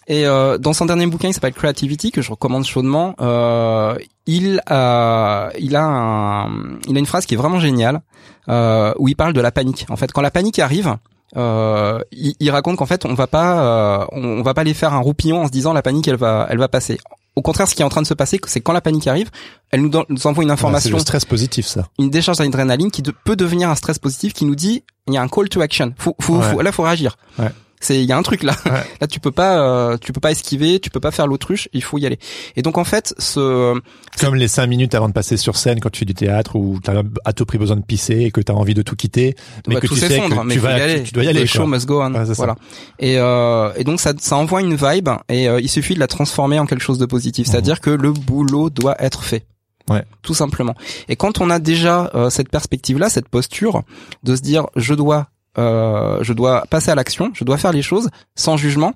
[0.07, 3.15] Et euh, dans son dernier bouquin, il s'appelle Creativity que je recommande chaudement.
[3.21, 3.95] Euh,
[4.27, 8.01] il a il a un, il a une phrase qui est vraiment géniale
[8.49, 9.85] euh, où il parle de la panique.
[9.89, 10.95] En fait, quand la panique arrive.
[11.37, 14.73] Euh, il, il raconte qu'en fait on va pas euh, on, on va pas les
[14.75, 16.97] faire un roupillon en se disant la panique elle va elle va passer.
[17.35, 19.29] Au contraire, ce qui est en train de se passer, c'est quand la panique arrive,
[19.71, 21.87] elle nous, don- nous envoie une Ouais, c'est information le stress positif, ça.
[21.99, 25.17] une décharge d'adrénaline qui de- peut devenir un stress positif qui nous dit il y
[25.17, 25.93] a un call to action.
[25.97, 26.51] Faut, faut, Ouais.
[26.51, 27.17] faut- là faut réagir.
[27.37, 27.49] Ouais.
[27.79, 28.55] C'est il y a un truc là.
[28.65, 28.83] Ouais.
[29.01, 31.83] Là tu peux pas euh, tu peux pas esquiver, tu peux pas faire l'autruche, il
[31.83, 32.17] faut y aller.
[32.55, 33.79] Et donc en fait ce
[34.19, 36.79] Comme les cinq minutes avant de passer sur scène quand tu fais du théâtre ou
[36.83, 39.35] t'as à tout prix besoin de pisser et que t'as envie de tout quitter,
[39.67, 40.97] mais va que tout tu sais que mais tu vas, y aller.
[40.99, 41.43] tu, tu dois y aller.
[41.43, 42.13] The show must go on.
[42.13, 42.55] Ouais, voilà.
[42.99, 46.07] Et euh, et donc ça ça envoie une vibe et euh, il suffit de la
[46.07, 49.45] transformer en quelque chose de positif, c'est-à-dire que le boulot doit être fait.
[49.89, 50.03] Ouais.
[50.23, 50.73] Tout simplement.
[51.09, 53.83] Et quand on a déjà euh, cette perspective-là, cette posture
[54.23, 57.81] de se dire je dois euh, je dois passer à l'action, je dois faire les
[57.81, 58.93] choses sans jugement,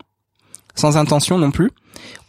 [0.75, 1.71] sans intention non plus.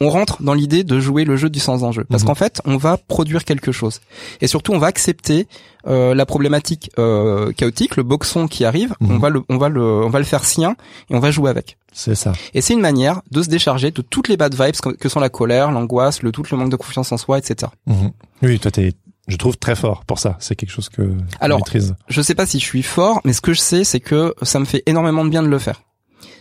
[0.01, 2.29] On rentre dans l'idée de jouer le jeu du sans enjeu parce Mhm.
[2.29, 4.01] qu'en fait, on va produire quelque chose.
[4.41, 5.47] Et surtout, on va accepter
[5.87, 9.13] euh, la problématique euh, chaotique, le boxon qui arrive, Mhm.
[9.13, 10.75] on va le on va le on va le faire sien
[11.09, 11.79] et on va jouer avec.
[11.93, 12.33] C'est ça.
[12.55, 15.21] Et c'est une manière de se décharger de toutes les bad vibes que que sont
[15.21, 17.71] la colère, l'angoisse, le doute, le manque de confiance en soi, etc.
[17.87, 18.11] Mhm.
[18.43, 18.93] Oui, toi t'es,
[19.31, 20.37] je trouve très fort pour ça.
[20.41, 21.95] C'est quelque chose que tu Alors, maîtrises.
[22.09, 24.59] Je sais pas si je suis fort, mais ce que je sais, c'est que ça
[24.59, 25.83] me fait énormément de bien de le faire.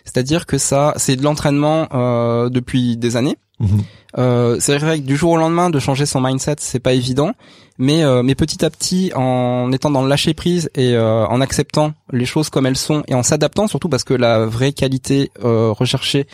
[0.03, 3.37] C'est-à-dire que ça, c'est de l'entraînement euh, depuis des années.
[3.59, 3.81] Mhm.
[4.17, 7.33] Euh, c'est vrai que du jour au lendemain de changer son mindset, c'est pas évident,
[7.77, 11.41] mais euh, mais petit à petit, en étant dans le lâcher prise et euh, en
[11.41, 15.31] acceptant les choses comme elles sont et en s'adaptant surtout parce que la vraie qualité
[15.43, 16.27] euh, recherchée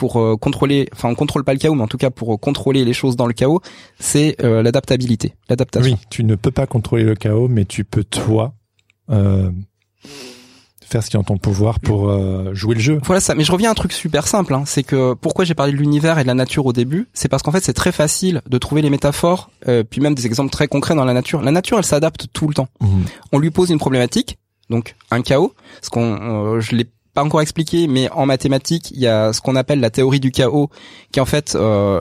[0.00, 2.36] pour euh, contrôler, enfin on contrôle pas le chaos, mais en tout cas pour euh,
[2.38, 3.60] contrôler les choses dans le chaos,
[3.98, 5.92] c'est euh, l'adaptabilité, l'adaptation.
[5.92, 8.54] Oui, tu ne peux pas contrôler le chaos, mais tu peux toi
[9.10, 9.50] euh,
[10.86, 12.98] faire ce qui est en ton pouvoir pour euh, jouer le jeu.
[13.04, 15.54] Voilà ça, mais je reviens à un truc super simple, hein, c'est que pourquoi j'ai
[15.54, 17.92] parlé de l'univers et de la nature au début, c'est parce qu'en fait c'est très
[17.92, 21.42] facile de trouver les métaphores, euh, puis même des exemples très concrets dans la nature.
[21.42, 22.68] La nature elle s'adapte tout le temps.
[22.80, 23.04] Mhm.
[23.32, 24.38] On lui pose une problématique,
[24.70, 26.86] donc un chaos, ce qu'on, euh, je l'ai
[27.20, 30.30] pas encore expliqué, mais en mathématiques il y a ce qu'on appelle la théorie du
[30.30, 30.70] chaos,
[31.12, 32.00] qui en fait euh,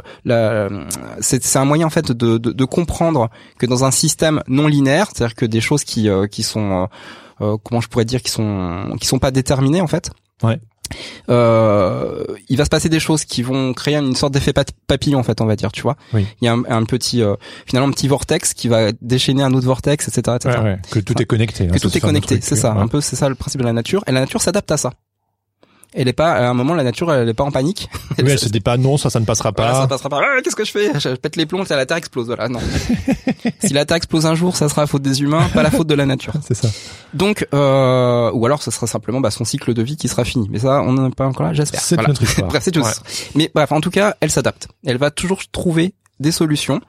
[1.19, 5.07] c'est un moyen en fait de, de, de comprendre que dans un système non linéaire,
[5.13, 6.85] c'est-à-dire que des choses qui euh, qui sont euh,
[7.53, 10.11] euh, comment je pourrais dire qui sont qui sont pas déterminées en fait.
[10.43, 10.59] Ouais.
[11.29, 14.53] Euh, il va se passer des choses qui vont créer une sorte d'effet
[14.87, 16.25] papillon en fait on va dire tu vois Oui.
[16.41, 17.35] il y a un, un petit euh,
[17.67, 20.99] finalement un petit vortex qui va déchaîner un autre vortex etc etc Ouais, ouais, que
[20.99, 21.65] tout est connecté.
[21.65, 22.81] hein, que tout est connecté c'est ça ouais.
[22.81, 24.93] un peu c'est ça le principe de la nature et la nature s'adapte à ça
[25.93, 27.89] Elle est pas à un moment la nature elle est pas en panique.
[28.19, 29.81] Oui, elle se dit pas non, ça, ça ne passera Voilà, pas.
[29.81, 30.21] ça passera pas.
[30.21, 30.91] Ah, Qu'est-ce que je fais?
[30.99, 32.27] Je pète les plombs, la Terre explose.
[32.27, 32.59] Voilà, non.
[33.59, 35.87] si la Terre explose un jour, ça sera la faute des humains, pas la faute
[35.87, 36.33] de la nature.
[36.47, 36.67] C'est ça.
[37.13, 40.47] Donc, euh, ou alors, ça sera simplement bah, son cycle de vie qui sera fini.
[40.51, 41.81] Mais ça, on n'en est pas encore là, j'espère.
[41.81, 42.09] C'est Voilà.
[42.09, 42.47] notre histoire.
[42.49, 42.81] bref, c'est tout.
[42.81, 42.91] Ouais.
[43.35, 44.67] Mais bref, en tout cas, elle s'adapte.
[44.85, 46.81] Elle va toujours trouver des solutions.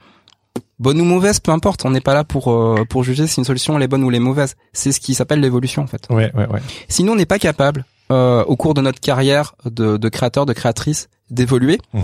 [0.79, 1.85] Bonne ou mauvaise, peu importe.
[1.85, 4.09] On n'est pas là pour euh, pour juger si une solution elle est bonne ou
[4.11, 4.57] elle est mauvaise.
[4.73, 6.07] C'est ce qui s'appelle l'évolution en fait.
[6.11, 6.61] Ouais, ouais, ouais.
[6.89, 10.47] Si nous on n'est pas capable euh, au cours de notre carrière de, de créateur,
[10.47, 12.03] de créatrice, d'évoluer, Mhm.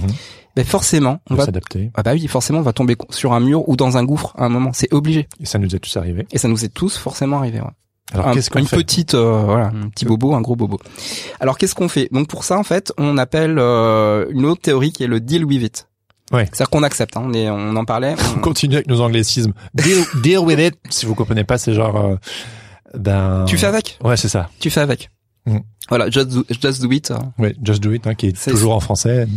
[0.55, 1.91] ben forcément, on On va s'adapter.
[1.95, 4.45] ah bah oui, forcément, on va tomber sur un mur ou dans un gouffre à
[4.45, 4.71] un moment.
[4.73, 5.29] C'est obligé.
[5.41, 6.27] Et ça nous est tous arrivé.
[6.31, 7.61] Et ça nous est tous forcément arrivé.
[7.61, 7.67] Ouais.
[8.13, 10.79] Alors, Un- qu'est-ce qu'on une fait petite, euh, voilà, un petit bobo, un gros bobo.
[11.41, 12.09] Alors qu'est-ce qu'on fait?
[12.13, 15.45] Donc pour ça, en fait, on appelle euh, une autre théorie qui est le deal
[15.45, 15.89] with it.
[16.33, 16.45] Ouais.
[16.47, 17.17] C'est-à-dire qu'on accepte.
[17.17, 18.15] Hein, on, est, on en parlait.
[18.37, 19.53] On on- continue avec nos anglicismes.
[19.75, 20.77] Deal, deal with it.
[20.89, 22.17] Si vous comprenez pas, c'est genre, euh,
[22.97, 23.45] ben.
[23.49, 23.99] Tu fais avec?
[24.05, 24.51] Ouais, c'est ça.
[24.61, 25.11] Tu fais avec.
[25.47, 25.59] Mm.
[25.89, 27.13] Voilà, just do, just do it.
[27.39, 29.29] Ouais, just do it, hein, qui est, toujours en français.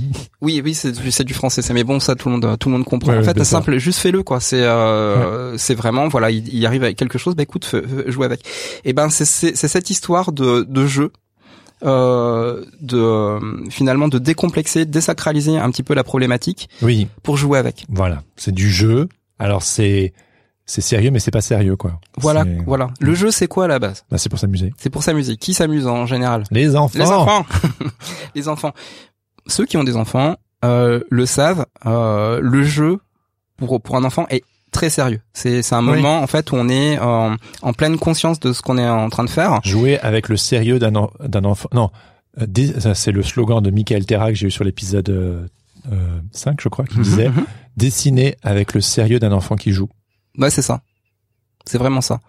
[0.42, 1.62] Oui, oui, c'est du, du français.
[1.62, 3.12] C'est mais bon, ça tout le monde, tout le monde comprend.
[3.12, 4.40] Ouais, en fait, c'est simple, juste fais-le quoi.
[4.40, 7.36] C'est, euh, c'est vraiment, voilà, il, il arrive avec quelque chose.
[7.36, 8.42] Bah écoute, fais- joue avec.
[8.84, 11.12] Et ben c'est cette histoire de de jeu.
[11.82, 17.86] Euh, de finalement de décomplexer, désacraliser un petit peu la problématique Oui, pour jouer avec.
[17.88, 18.22] voilà.
[18.36, 19.08] C'est du jeu.
[19.38, 20.12] Alors, c'est,
[20.70, 22.00] c'est sérieux, mais c'est pas sérieux, quoi.
[22.18, 22.90] Voilà, voilà.
[23.00, 24.04] Le jeu, c'est quoi à la base?
[24.12, 24.72] Bah, c'est pour s'amuser.
[24.78, 25.36] C'est pour s'amuser.
[25.36, 26.44] Qui s'amuse en général?
[26.52, 27.00] Les enfants.
[27.00, 27.46] Les enfants.
[28.36, 28.74] Les enfants.
[29.48, 31.66] Ceux qui ont des enfants euh, le savent.
[31.86, 33.00] euh, le jeu
[33.58, 35.22] pour pour un enfant est très sérieux.
[35.34, 35.96] C'est c'est un Oui.
[35.96, 39.10] moment en fait où on est en, en pleine conscience de ce qu'on est en
[39.10, 39.60] train de faire.
[39.64, 41.70] Jouer avec le sérieux d'un d'un enfant.
[41.74, 41.90] Non,
[42.40, 45.46] euh, c'est le slogan de Michael Terra que j'ai eu sur l'épisode euh,
[45.92, 47.46] euh, 5, je crois, qui disait Mhm.
[47.78, 49.90] dessiner avec le sérieux d'un enfant qui joue.
[50.38, 50.82] Ouais, c'est ça.
[51.66, 52.20] C'est vraiment ça.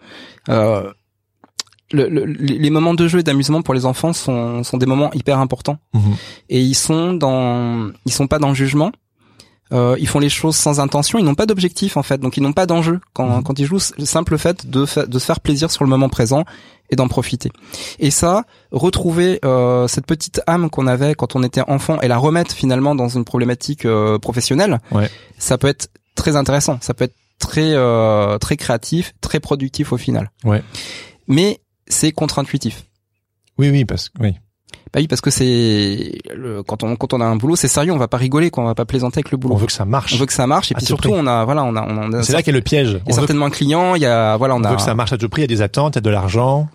[0.49, 0.91] Euh,
[1.93, 5.13] le- le- les moments de jeu et d'amusement pour les enfants sont, sont des moments
[5.13, 6.15] hyper importants Mhm.
[6.49, 8.93] et ils sont dans ils sont pas dans le jugement
[9.73, 12.43] euh, ils font les choses sans intention ils n'ont pas d'objectif en fait donc ils
[12.45, 13.43] n'ont pas d'enjeu quand Mhm.
[13.43, 16.09] quand ils jouent le simple fait de fa- de se faire plaisir sur le moment
[16.09, 16.45] présent
[16.91, 17.51] et d'en profiter
[17.99, 22.19] et ça retrouver euh, cette petite âme qu'on avait quand on était enfant et la
[22.19, 25.11] remettre finalement dans une problématique euh, professionnelle Ouais.
[25.39, 29.97] ça peut être très intéressant ça peut être très euh, très créatif très productif au
[29.97, 30.63] final Ouais.
[31.27, 32.85] mais c'est contre-intuitif
[33.59, 34.35] Oui, oui, parce que oui.
[34.93, 37.93] bah oui, parce que c'est le- quand on quand on a un boulot, c'est sérieux,
[37.93, 39.55] on va pas rigoler, quoi, on va pas plaisanter avec le boulot.
[39.55, 40.15] On veut que ça marche.
[40.15, 41.19] On veut que ça marche et À puis tout surtout prix.
[41.21, 43.01] on a voilà, on a on a, C'est là qu'est le piège.
[43.05, 44.83] il y a certainement un client, il y a voilà, on on a veut que
[44.83, 45.43] ça marche à tout prix.
[45.43, 46.69] Il y a des attentes, il y a de l'argent,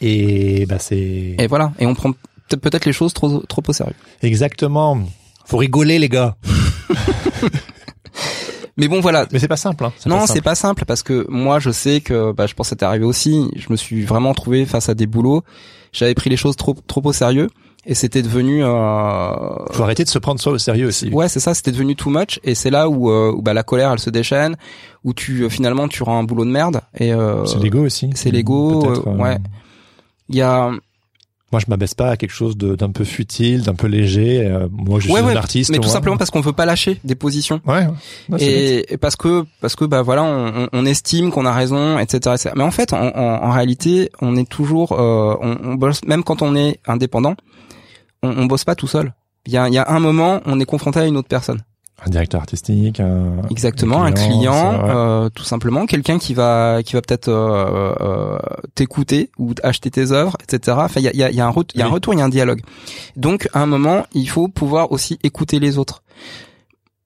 [0.00, 2.12] et bah c'est et voilà, et on prend
[2.48, 3.94] peut- peut-être les choses trop trop au sérieux.
[4.22, 4.98] exactement.
[5.44, 6.36] Faut rigoler, les gars.
[8.76, 9.84] Mais bon voilà, Mais c'est pas simple.
[9.84, 9.92] Hein.
[10.06, 10.42] non, c'est simple.
[10.42, 13.50] pas simple parce que moi je sais que bah je pense que t'est arrivé aussi,
[13.56, 15.42] je me suis vraiment trouvé face à des boulots,
[15.92, 17.48] j'avais pris les choses trop trop au sérieux
[17.84, 18.68] et c'était devenu euh,
[19.72, 21.10] Faut arrêter de se prendre ça au sérieux aussi.
[21.10, 23.64] Ouais, c'est ça, c'était devenu too much et c'est là où, euh, où bah, la
[23.64, 24.56] colère elle se déchaîne,
[25.04, 28.10] où tu euh, finalement tu rends un boulot de merde et euh, C'est l'ego aussi.
[28.14, 29.38] c'est l'ego, euh, ouais.
[30.28, 30.70] il y a
[31.52, 34.46] Moi, je m'abaisse pas à quelque chose d'un peu futile, d'un peu léger.
[34.46, 35.70] Euh, moi, je ouais suis ouais, un artiste.
[35.70, 37.60] mais tout simplement parce qu'on veut pas lâcher des positions.
[37.66, 37.86] Ouais.
[38.38, 42.50] Et, et parce que parce que bah voilà on, estime qu'on a raison etc, etc.
[42.56, 46.24] mais en fait en, en, en réalité on est toujours euh, on, on bosse même
[46.24, 47.34] quand on est indépendant
[48.22, 49.12] on, on bosse pas tout seul
[49.46, 51.62] il y a, il y a un moment on est confronté à une autre personne
[52.04, 52.98] Un directeur artistique.
[53.00, 54.90] Un, Exactement, un client, vrai.
[54.94, 58.38] euh, tout simplement, quelqu'un qui va qui va peut-être euh, euh,
[58.74, 60.76] t'écouter ou acheter tes œuvres, etc.
[60.80, 62.14] Enfin, il y a, y, a, il y a un il y a un retour,
[62.14, 62.62] il y a un dialogue.
[63.16, 66.02] Donc, à un moment, il faut pouvoir aussi écouter les autres.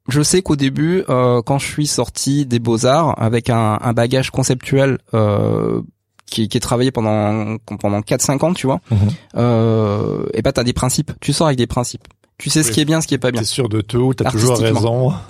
[0.08, 3.92] Je sais qu'au début, euh, quand je suis sorti des beaux arts avec un, un
[3.92, 5.82] bagage conceptuel euh,
[6.26, 8.98] qui, qui est travaillé pendant pendant 4-5 ans, tu vois, Mhm.
[9.36, 11.12] euh, et bah t'as des principes.
[11.20, 12.06] Tu sors avec des principes.
[12.38, 13.40] Tu sais ce qui est bien, ce qui est pas bien.
[13.40, 14.80] T'es sûr de tout, t'as toujours raison.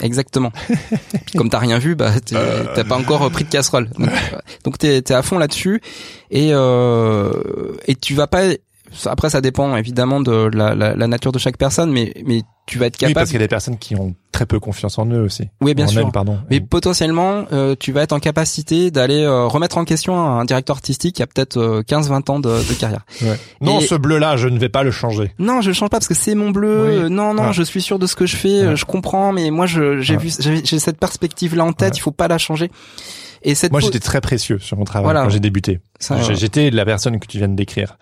[0.01, 0.51] Exactement.
[1.27, 2.35] Puis comme t'as rien vu, bah t'es-
[2.75, 3.89] t'as pas encore pris de casserole.
[3.99, 5.81] Donc, euh, donc t'es t'es à fond là-dessus
[6.33, 7.33] et euh,
[7.87, 8.43] et tu vas pas.
[9.05, 12.79] Après, ça dépend évidemment de la, la, la nature de chaque personne, mais mais tu
[12.79, 13.15] vas être Oui, capable.
[13.15, 15.49] parce qu'il y a des personnes qui ont très peu confiance en eux aussi.
[15.61, 16.01] Oui, bien En sûr.
[16.05, 16.39] elles, pardon.
[16.51, 20.75] Mais potentiellement, euh, tu vas être en capacité d'aller euh, remettre en question un directeur
[20.77, 23.07] artistique qui a peut-être euh, 15-20 ans de, de carrière.
[23.23, 23.39] Ouais.
[23.61, 25.33] Non, Et- ce bleu-là, je ne vais pas le changer.
[25.39, 26.87] Non, je le change pas parce que c'est mon bleu.
[26.89, 26.95] Oui.
[27.05, 28.49] Euh, Non, non, je suis sûr de ce que je fais.
[28.63, 28.67] Ouais.
[28.69, 31.97] euh, Je comprends, mais moi, je, j'ai vu, j'ai cette perspective-là en tête.
[31.97, 32.71] Il faut pas la changer.
[33.43, 35.23] Et cette Moi, j'étais très précieux sur mon travail Voilà.
[35.23, 35.79] quand j'ai débuté.
[36.01, 37.97] J'ai- J'étais la personne que tu viens de décrire.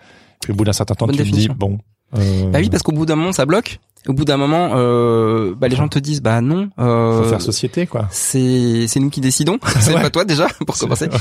[0.45, 1.55] Puis au bout d'un certain temps, Bonne tu te dis, définition.
[1.59, 1.79] bon...
[2.17, 3.81] Euh, Bah oui, parce qu'au bout d'un moment, ça bloque.
[4.07, 7.41] Au bout d'un moment, euh, bah les gens te disent, bah non, euh, faut faire
[7.41, 8.07] société, quoi.
[8.11, 9.59] c'est c'est nous qui décidons.
[9.81, 10.03] c'est Ouais.
[10.03, 11.07] pas toi déjà pour commencer.
[11.07, 11.19] Ouais.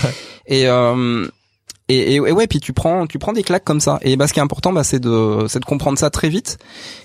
[0.48, 1.26] Et euh,
[1.90, 4.00] Et, et, et ouais, puis tu prends, tu prends des claques comme ça.
[4.04, 6.58] Et bah, ce qui est important, bah, c'est de, c'est de comprendre ça très vite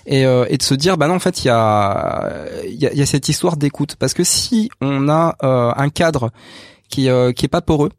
[0.05, 2.29] et, euh, et de se dire, bah non, en fait, il y a,
[2.65, 3.95] il y a, y a cette histoire d'écoute.
[3.97, 6.31] Parce que si on a euh, un cadre
[6.89, 7.89] qui, euh, qui est pas poreux,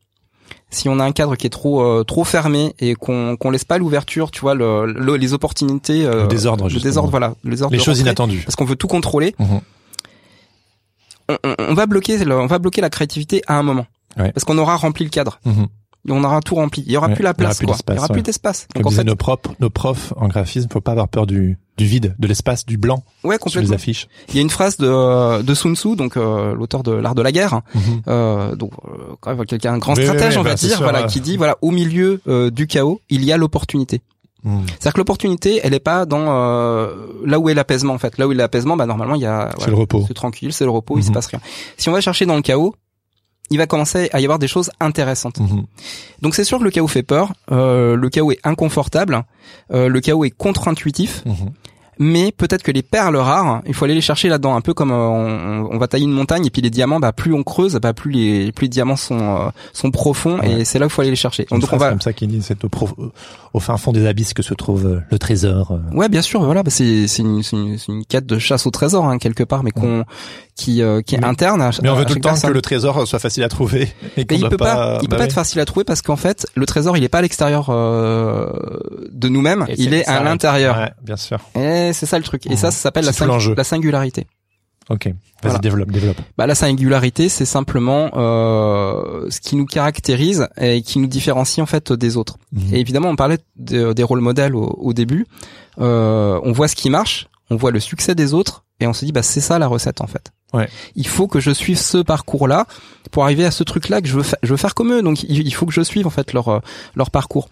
[0.70, 3.64] si on a un cadre qui est trop, euh, trop fermé et qu'on, qu'on laisse
[3.64, 6.90] pas l'ouverture, tu vois, le, le- les opportunités, euh, Le désordre, le justement.
[6.90, 8.42] désordre, voilà, le désordre Les de choses inattendues.
[8.44, 9.34] parce qu'on veut tout contrôler.
[9.38, 9.60] Mhm.
[11.28, 13.86] On, on- on va bloquer, on va bloquer la créativité à un moment,
[14.18, 14.32] Ouais.
[14.32, 15.40] parce qu'on aura rempli le cadre.
[15.44, 15.66] Mhm.
[16.08, 16.82] On aura tout rempli.
[16.86, 17.76] Il y aura Ouais, plus la il y aura place, quoi.
[17.88, 18.12] Il y aura ouais.
[18.14, 18.66] plus d'espace.
[18.74, 21.84] Comme en fait, nos, propres, nos profs en graphisme, faut pas avoir peur du, du
[21.84, 24.08] vide, de l'espace, du blanc ouais, sur les affiches.
[24.30, 27.20] Il y a une phrase de, de Sun Tzu, donc euh, l'auteur de l'art de
[27.22, 28.02] la guerre, Mhm.
[28.08, 30.66] euh, donc euh, quand même quelqu'un un grand Oui, stratège, oui, on va bah, c'est
[30.68, 34.00] dire, sûr, voilà, qui dit voilà, au milieu euh, du chaos, il y a l'opportunité.
[34.42, 34.62] Mhm.
[34.68, 36.94] C'est-à-dire que l'opportunité, elle est pas dans euh,
[37.26, 38.16] là où est l'apaisement en fait.
[38.16, 40.04] Là où est l'apaisement, bah normalement il y a C'est le repos.
[40.08, 41.14] c'est tranquille, c'est le repos, il se Mhm.
[41.14, 41.40] passe rien.
[41.76, 42.74] Si on va chercher dans le chaos,
[43.50, 45.40] il va commencer à y avoir des choses intéressantes.
[45.40, 45.64] Mhm.
[46.22, 49.22] Donc c'est sûr que le chaos fait peur, euh, le chaos est inconfortable,
[49.72, 51.50] euh, le chaos est contre-intuitif, Mhm.
[52.02, 54.90] Mais peut-être que les perles rares, il faut aller les chercher là-dedans, un peu comme
[54.90, 57.74] euh, on, on va tailler une montagne et puis les diamants, bah plus on creuse,
[57.80, 60.60] bah plus les plus les diamants sont euh, sont profonds Ouais.
[60.60, 61.46] et c'est là qu'il faut aller les chercher.
[61.52, 62.94] Une Donc on va comme ça qui dit c'est au, prof-
[63.52, 65.72] au fin fond des abysses que se trouve euh, le trésor.
[65.72, 65.94] euh.
[65.96, 68.70] Ouais, bien sûr, voilà, bah c'est c'est une, c'est une, une quête de chasse au
[68.70, 70.04] trésor hein, quelque part, mais qu'on
[70.56, 71.60] qui euh, qui est Mais- interne.
[71.62, 72.50] À, Mais on veut tout le temps personne.
[72.50, 73.82] que le trésor soit facile à trouver
[74.16, 75.26] et Mais il peut pas, il peut bah pas oui.
[75.26, 78.46] être facile à trouver parce qu'en fait, le trésor, il est pas à l'extérieur euh,
[79.12, 80.76] de nous-mêmes, il est à l'intérieur.
[80.78, 81.38] Ouais, bien sûr.
[81.58, 82.46] Et c'est ça le truc.
[82.46, 83.12] Et ça, ça s'appelle la,
[83.56, 84.26] la singularité.
[84.88, 85.06] Ok.
[85.06, 85.58] Vas-y, Voilà.
[85.60, 86.16] développe, développe.
[86.36, 91.66] Bah, la singularité, c'est simplement euh, ce qui nous caractérise et qui nous différencie en
[91.66, 92.38] fait des autres.
[92.52, 92.74] Mhm.
[92.74, 95.26] Et évidemment, on parlait de- des rôles modèles au, au début.
[95.78, 99.04] Euh, on voit ce qui marche, on voit le succès des autres, et on se
[99.04, 100.32] dit bah c'est ça la recette en fait.
[100.52, 100.68] Ouais.
[100.96, 102.66] Il faut que je suive ce parcours-là
[103.12, 105.02] pour arriver à ce truc-là que je veux, je veux faire comme eux.
[105.02, 106.58] Donc il, il faut que je suive en fait leur euh,
[106.96, 107.48] leur parcours.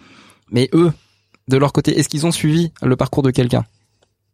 [0.50, 0.92] Mais eux,
[1.46, 3.64] de leur côté, est-ce qu'ils ont suivi le parcours de quelqu'un?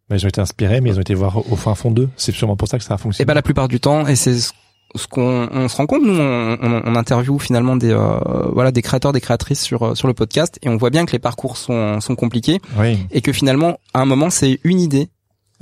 [0.09, 2.09] Mais ils ont été inspirés, mais ils ont été voir au fin fond d'eux.
[2.15, 3.25] C'est sûrement pour ça que ça a Et fonctionné.
[3.25, 6.57] ben la plupart du temps, et c'est ce qu'on on se rend compte, nous on,
[6.61, 8.17] on, on interviewe finalement des euh,
[8.53, 11.11] voilà des créateurs, des créatrices sur euh, sur le podcast, et on voit bien que
[11.11, 12.99] les parcours sont sont compliqués Oui.
[13.11, 15.09] et que finalement à un moment c'est une idée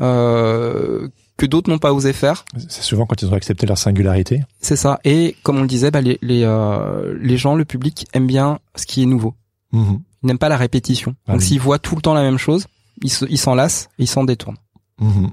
[0.08, 4.44] euh, que d'autres n'ont pas osé faire, C'est souvent quand ils ont accepté leur singularité.
[4.60, 5.00] c'est ça.
[5.04, 8.60] Et comme on le disait, bah, les les euh, les gens, le public aime bien
[8.76, 9.34] ce qui est nouveau.
[9.72, 10.00] Mhm.
[10.22, 11.16] Ils n'aiment pas la répétition.
[11.28, 11.48] Ah Donc oui.
[11.48, 12.68] s'ils voient tout le temps la même chose,
[13.04, 14.58] ils se- ils s'en lassent, et ils s'en détournent.
[15.00, 15.32] Mhm.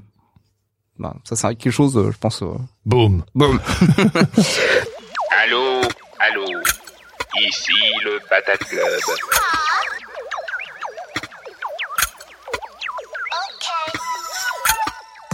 [0.99, 2.43] Bah, ça c'est quelque chose, euh, je pense.
[2.43, 2.53] euh,
[2.85, 3.23] Boum.
[3.33, 3.59] Boum.
[5.43, 5.81] Allô,
[6.19, 6.45] allô,
[7.47, 7.71] ici
[8.03, 8.83] le Patate Club.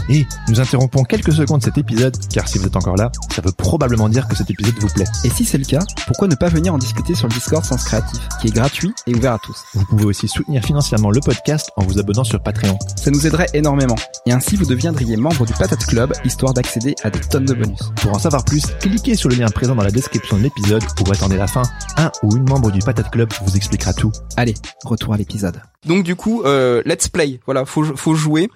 [0.10, 3.52] Et nous interrompons quelques secondes cet épisode, car si vous êtes encore là, ça veut
[3.52, 5.06] probablement dire que cet épisode vous plaît.
[5.24, 7.84] Et si c'est le cas, pourquoi ne pas venir en discuter sur le Discord Sens
[7.84, 11.72] Créatif, qui est gratuit et ouvert à tous Vous pouvez aussi soutenir financièrement le podcast
[11.76, 12.78] en vous abonnant sur Patreon.
[12.96, 13.96] Ça nous aiderait énormément.
[14.26, 17.80] Et ainsi, vous deviendriez membre du Patate Club, histoire d'accéder à des tonnes de bonus.
[17.98, 21.12] Pour en savoir plus, cliquez sur le lien présent dans la description de l'épisode ou
[21.12, 21.64] attendez la fin.
[21.98, 24.12] Un ou une membre du Patate Club vous expliquera tout.
[24.36, 25.62] Allez, retour à l'épisode.
[25.88, 27.40] Donc du coup, euh, let's play.
[27.46, 28.50] Voilà, faut faut jouer.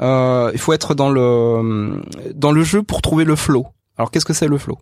[0.00, 2.00] Euh, il faut être dans le
[2.34, 3.66] dans le jeu pour trouver le flow.
[3.96, 4.78] Alors qu'est-ce que c'est le flow?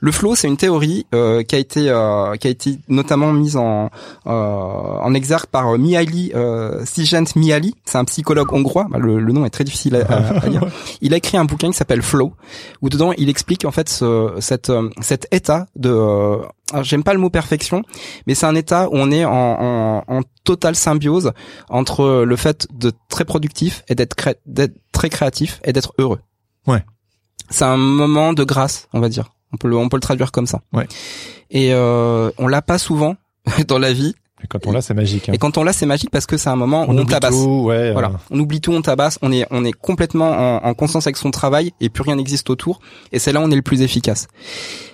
[0.00, 3.56] Le flow, c'est une théorie euh, qui a été euh, qui a été notamment mise
[3.56, 3.90] en
[4.26, 7.74] euh, en exergue par euh, Mihaly euh, Csikszent Mihaly.
[7.84, 8.86] C'est un psychologue hongrois.
[8.90, 10.62] Bah, le, le nom est très difficile à, à- lire.
[11.00, 12.32] Il a écrit un bouquin qui s'appelle Flow,
[12.80, 16.36] où dedans il explique en fait ce, cette euh, cet état de euh,
[16.72, 17.82] alors, j'aime pas le mot perfection,
[18.26, 21.32] mais c'est un état où on est en, en, en totale symbiose
[21.70, 26.20] entre le fait de très productif et d'être cré- d'être très créatif et d'être heureux.
[26.66, 26.84] Ouais.
[27.50, 29.30] C'est un moment de grâce, on va dire.
[29.52, 30.60] On peut le, on peut le traduire comme ça.
[30.72, 30.86] Ouais.
[31.50, 33.16] Et euh, on l'a pas souvent
[33.68, 34.14] dans la vie.
[34.44, 35.28] Et quand on l'a, c'est magique.
[35.28, 35.32] hein.
[35.32, 37.34] Et quand on l'a, c'est magique parce que c'est un moment où on, oublie tabasse.
[37.34, 37.90] tout, ouais.
[37.92, 41.06] Voilà, euh, on oublie tout, on tabasse, on est on est complètement en, en conscience
[41.08, 42.78] avec son travail et plus rien n'existe autour.
[43.10, 44.28] Et c'est là où on est le plus efficace.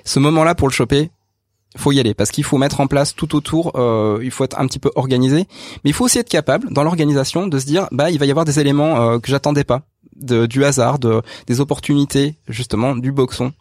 [0.04, 1.10] Ce moment-là pour le choper,
[1.76, 3.72] faut y aller parce qu'il faut mettre en place tout autour.
[3.74, 5.46] euh, il faut être un petit peu organisé,
[5.84, 8.30] mais il faut aussi être capable dans l'organisation de se dire bah il va y
[8.30, 9.82] avoir des éléments euh, que j'attendais pas,
[10.16, 13.53] de, du hasard, de des opportunités justement du boxon.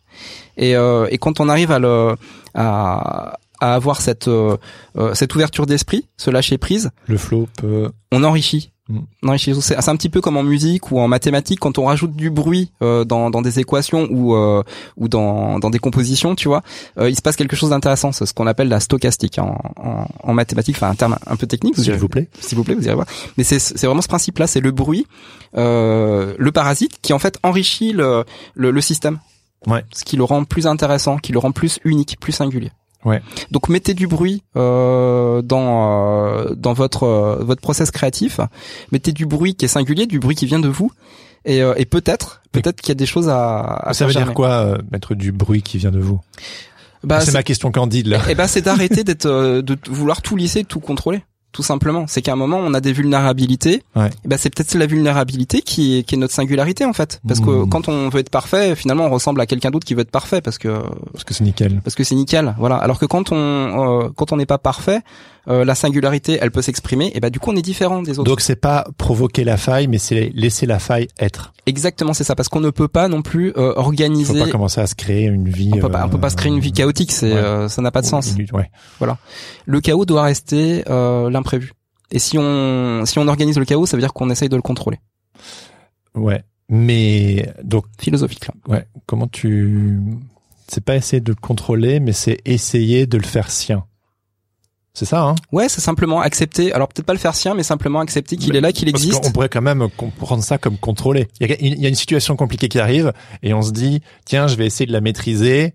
[0.58, 2.16] Et, euh, et quand on arrive à le
[2.54, 4.58] à, à avoir cette euh,
[4.98, 7.92] euh, cette ouverture d'esprit, ce lâcher prise, Le flow peut.
[8.12, 8.73] on enrichit.
[8.90, 9.00] Mm.
[9.24, 9.54] On enrichit.
[9.62, 12.72] C'est un petit peu comme en musique ou en mathématiques quand on rajoute du bruit
[12.82, 14.62] euh, dans, dans des équations ou euh,
[14.98, 16.64] ou dans, dans des compositions, tu vois,
[16.98, 18.12] euh, il se passe quelque chose d'intéressant.
[18.12, 20.76] C'est ce qu'on appelle la stochastique en, en, en mathématiques.
[20.76, 21.78] Enfin, un terme un peu technique.
[21.78, 22.28] S'il vous plaît.
[22.42, 23.08] S'il vous plaît, vous irez voir.
[23.38, 25.08] Mais c'est c'est vraiment ce principe-là, c'est le bruit,
[25.56, 29.20] euh, le parasite qui en fait enrichit le le, le système.
[29.66, 29.86] Ouais.
[29.94, 32.72] Ce qui le rend plus intéressant, qui le rend plus unique, plus singulier.
[33.06, 33.22] Ouais.
[33.52, 38.40] Donc mettez du bruit euh, dans euh, dans votre euh, votre process créatif.
[38.92, 40.92] Mettez du bruit qui est singulier, du bruit qui vient de vous.
[41.46, 44.34] Et, euh, et peut-être peut-être qu'il y a des choses à, à Ça veut dire
[44.34, 46.22] quoi euh, mettre du bruit qui vient de vous?
[47.04, 48.22] Bah, C'est ma question candide là.
[48.30, 51.22] Eh ben, c'est d'arrêter d'être, euh, de vouloir tout lisser, tout contrôler.
[51.54, 52.06] Tout simplement.
[52.08, 53.84] C'est qu'à un moment, on a des vulnérabilités.
[53.96, 54.10] Ouais.
[54.26, 57.22] Eh ben, c'est peut-être la vulnérabilité qui est, qui est notre singularité, en fait.
[57.28, 57.70] Parce que Mmh.
[57.70, 60.42] quand on veut être parfait, finalement, on ressemble à quelqu'un d'autre qui veut être parfait
[60.42, 60.82] parce que,
[61.14, 61.80] Parce que c'est nickel.
[61.84, 62.56] parce que c'est nickel.
[62.58, 62.76] Voilà.
[62.78, 65.02] Alors que quand on, euh, quand on n'est pas parfait,
[65.48, 67.12] euh, la singularité, elle peut s'exprimer.
[67.16, 68.30] Et ben, du coup, on est différent des autres.
[68.30, 71.54] Donc c'est pas provoquer la faille, mais c'est laisser la faille être.
[71.66, 72.36] Exactement, c'est ça.
[72.36, 74.40] Parce qu'on ne peut pas non plus euh, Il faut organiser.
[74.40, 75.72] pas commencer à se créer une vie.
[75.74, 77.12] On peut pas, on peut pas se créer une vie chaotique.
[77.12, 77.40] C'est, ouais.
[77.40, 78.34] euh, ça n'a pas de sens.
[78.54, 78.70] Ouais.
[79.66, 81.74] le chaos doit rester euh, l'imprévu.
[82.12, 84.62] Et si on si on organise le chaos, ça veut dire qu'on essaye de le
[84.62, 85.00] contrôler.
[86.16, 86.44] Ouais.
[86.70, 88.54] Mais donc Philosophique là.
[88.68, 90.00] ouais, comment tu
[90.68, 93.86] c'est pas essayer de le contrôler, mais c'est essayer de le faire sien.
[94.94, 96.72] C'est ça, hein Ouais, c'est simplement accepter.
[96.72, 99.24] Alors peut-être pas le faire sien, mais simplement accepter qu'il est là, qu'il Parce existe.
[99.24, 101.28] qu'on pourrait quand même comprendre ça comme contrôler.
[101.40, 101.50] Il
[101.82, 104.86] y, a, une situation compliquée qui arrive et on se dit tiens, je vais essayer
[104.86, 105.74] de la maîtriser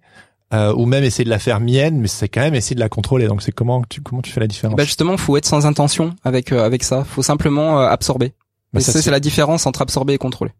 [0.55, 2.89] euh, ou même essayer de la faire mienne, mais c'est quand même essayer de la
[2.89, 3.27] contrôler.
[3.27, 6.15] Donc c'est comment tu comment tu fais la différence Bah justement, faut être sans intention
[6.23, 7.03] avec euh, avec ça.
[7.03, 8.35] Faut simplement euh, absorber.
[8.73, 10.53] Bah, et ça, ça, c'est la différence entre absorber et contrôler.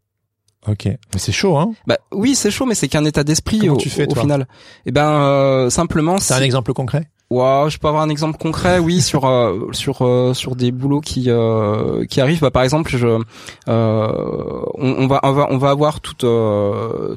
[0.67, 3.77] Ok, mais c'est chaud, hein Bah oui, c'est chaud, mais c'est qu'un état d'esprit au,
[3.77, 4.49] tu fais, au toi final.
[4.85, 6.19] Et ben euh, simplement.
[6.19, 10.01] C'est un exemple concret Ouah, je peux avoir un exemple concret, oui, sur euh, sur
[10.01, 12.41] euh, sur des boulots qui euh, qui arrivent.
[12.41, 13.19] Bah, par exemple, je euh,
[14.75, 17.17] on, on va on va on va avoir tout euh,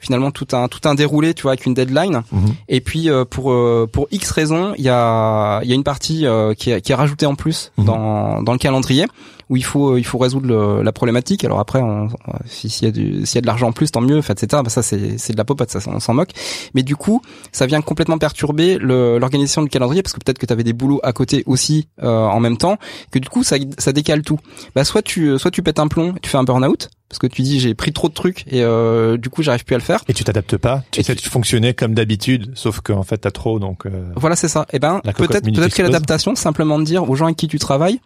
[0.00, 2.22] finalement tout un tout un déroulé, tu vois, avec une deadline.
[2.32, 2.54] Mhm.
[2.68, 5.84] Et puis euh, pour euh, pour X raisons, il y a il y a une
[5.84, 7.84] partie euh, qui est qui est rajoutée en plus Mhm.
[7.84, 9.06] dans dans le calendrier
[9.50, 11.44] où il faut il faut résoudre le- la problématique.
[11.44, 12.08] Alors après, on,
[12.46, 14.20] si- s'il y a du s'il y a de l'argent en plus, tant mieux.
[14.22, 14.62] Fait, etc.
[14.64, 16.30] Bah, ça c'est c'est de la popote, ça on s'en moque.
[16.74, 20.52] Mais du coup, ça vient complètement perturber l'organisation du calendrier parce que peut-être que tu
[20.52, 22.78] avais des boulots à côté aussi euh, en même temps,
[23.10, 24.38] que du coup ça ça décale tout.
[24.74, 27.42] Bah soit tu soit tu pètes un plomb, tu fais un burn-out parce que tu
[27.42, 30.00] dis j'ai pris trop de trucs et euh, du coup j'arrive plus à le faire.
[30.08, 33.30] Et tu t'adaptes pas, tu Et essaies de fonctionner comme d'habitude, sauf qu'en fait t'as
[33.30, 34.66] trop, donc euh, Voilà, c'est ça.
[34.72, 37.46] Et ben La cocotte peut-être peut-être que l'adaptation, simplement de dire aux gens avec qui
[37.48, 38.00] tu travailles,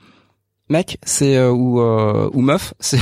[0.68, 2.98] mec, c'est euh, ou euh, ou meuf, c'est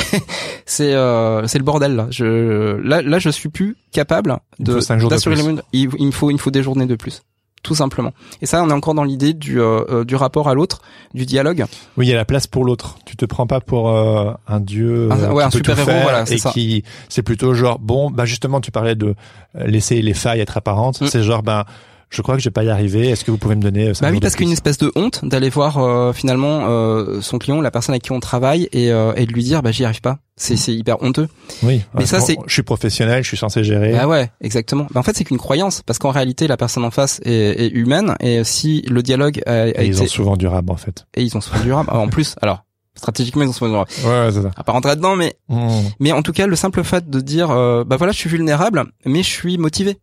[0.66, 2.06] c'est euh, c'est le bordel là.
[2.10, 5.62] Je là là je suis plus capable de d'assurer le monde.
[5.72, 7.22] Il, il me faut il me faut des journées de plus.
[7.62, 8.12] Tout simplement.
[8.42, 10.82] Et ça, on est encore dans l'idée du euh, euh, du rapport à l'autre,
[11.14, 11.64] du dialogue.
[11.96, 12.96] oui, il y a la place pour l'autre.
[13.06, 15.90] Tu te prends pas pour euh, un dieu, Un- euh, ouais, un peut tout super-héros,
[15.90, 16.50] faire voilà, c'est ça.
[16.52, 19.16] qui c'est plutôt genre bon, bah justement tu parlais de
[19.56, 21.00] laisser les failles être apparentes.
[21.00, 21.06] Mm.
[21.08, 21.64] C'est genre ben
[22.10, 23.08] je crois que je vais pas y arriver.
[23.08, 24.56] Est-ce que vous pouvez me donner euh, cinq Bah oui, parce qu'il y a une
[24.60, 28.12] plus espèce de honte d'aller voir euh, finalement euh, son client, la personne avec qui
[28.12, 30.18] on travaille, et, euh, et de lui dire bah j'y arrive pas.
[30.36, 31.28] C'est c'est hyper honteux.
[31.62, 33.92] Oui, Mais ça, c'est- je suis professionnel, je suis censé gérer.
[33.92, 34.86] Bah ouais, exactement.
[34.92, 37.32] Bah en fait, c'est qu'une croyance, parce qu'en réalité, la personne en face est,
[37.64, 40.76] est humaine, et si le dialogue a, a et ils ont souvent du rab en
[40.76, 41.06] fait.
[41.16, 41.86] Et ils ont souvent du rab.
[41.90, 42.64] En plus, alors,
[42.94, 43.88] stratégiquement, ils ont souvent du rab.
[44.04, 44.50] Ouais, c'est ça.
[44.56, 45.68] À pas rentrer dedans, mais, Mm.
[46.00, 48.84] mais en tout cas, le simple fait de dire, euh, bah voilà, je suis vulnérable,
[49.04, 49.96] mais je suis motivé.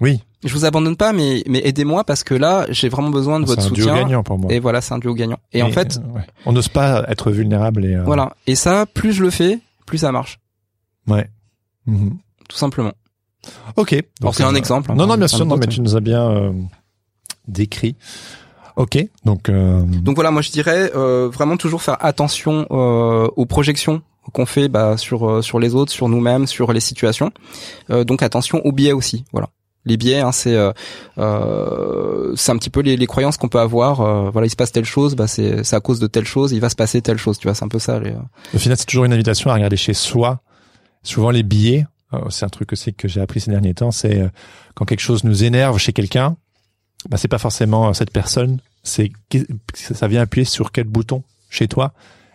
[0.00, 3.44] Oui, Je vous abandonne pas, mais, mais aidez-moi, parce que là, j'ai vraiment besoin de
[3.44, 4.02] votre c'est un duo soutien.
[4.02, 4.50] gagnant pour moi.
[4.52, 5.38] Et voilà, c'est un duo gagnant.
[5.52, 6.26] Et, en fait, euh, ouais.
[6.46, 8.34] on n'ose pas être vulnérable et euh, voilà.
[8.46, 10.40] Et ça, plus je le fais, plus ça marche.
[11.06, 11.28] Ouais.
[11.86, 12.16] Mhm.
[12.48, 12.92] Tout simplement.
[13.76, 13.92] Ok.
[13.92, 15.96] Alors, Donc, c'est un euh, exemple, hein, Non, non, bien sûr, non, mais tu nous
[15.96, 16.52] as bien euh,
[17.46, 17.96] décrit.
[18.76, 18.98] Ok.
[19.24, 19.48] Donc.
[19.48, 24.46] Euh, Donc voilà, moi je dirais euh, vraiment toujours faire attention euh, aux projections qu'on
[24.46, 27.32] fait bah, sur euh, sur les autres, sur nous-mêmes, sur les situations.
[27.90, 29.24] Euh, donc attention aux biais aussi.
[29.32, 29.48] Voilà.
[29.86, 30.72] Les biais, hein, c'est euh,
[31.18, 34.00] euh, c'est un petit peu les, les croyances qu'on peut avoir.
[34.02, 36.60] euh, voilà, il se passe telle chose, bah c'est à cause de telle chose, il
[36.60, 37.38] va se passer telle chose.
[37.38, 37.98] Tu vois, c'est un peu ça.
[37.98, 38.18] Les, euh.
[38.54, 40.40] Au final, c'est toujours une invitation à regarder chez soi.
[41.02, 44.20] Souvent, les billets, euh, c'est un truc aussi que j'ai appris ces derniers temps, c'est
[44.20, 44.28] euh,
[44.74, 46.36] quand quelque chose nous énerve chez quelqu'un,
[47.08, 49.10] bah, c'est pas forcément cette personne, c'est
[49.74, 51.94] ça vient appuyer sur quel bouton chez toi.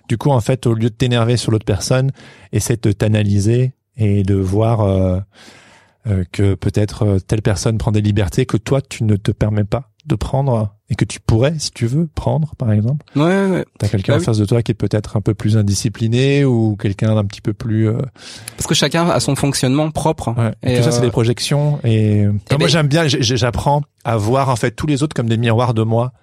[0.09, 2.11] Du coup, en fait, au lieu de t'énerver sur l'autre personne,
[2.51, 5.21] essaie de t'analyser et de voir
[6.31, 9.89] que peut-être euh, telle personne prend des libertés que toi, tu ne te permets pas
[10.05, 13.03] de prendre et que tu pourrais, si tu veux, prendre, par exemple.
[13.15, 13.65] Ouais, ouais, ouais.
[13.79, 14.25] T'as quelqu'un Bah en oui.
[14.25, 17.53] face de toi qui est peut-être un peu plus indiscipliné ou quelqu'un d'un petit peu
[17.53, 17.89] plus.
[17.89, 17.97] euh,
[18.55, 20.35] Parce que chacun a son fonctionnement propre.
[20.37, 20.51] ouais.
[20.61, 21.79] Et Et, tout ça, c'est euh, des projections.
[21.83, 23.07] Et, Enfin, eh moi, ben- j'aime bien.
[23.07, 26.13] J'apprends à voir en fait tous les autres comme des miroirs de moi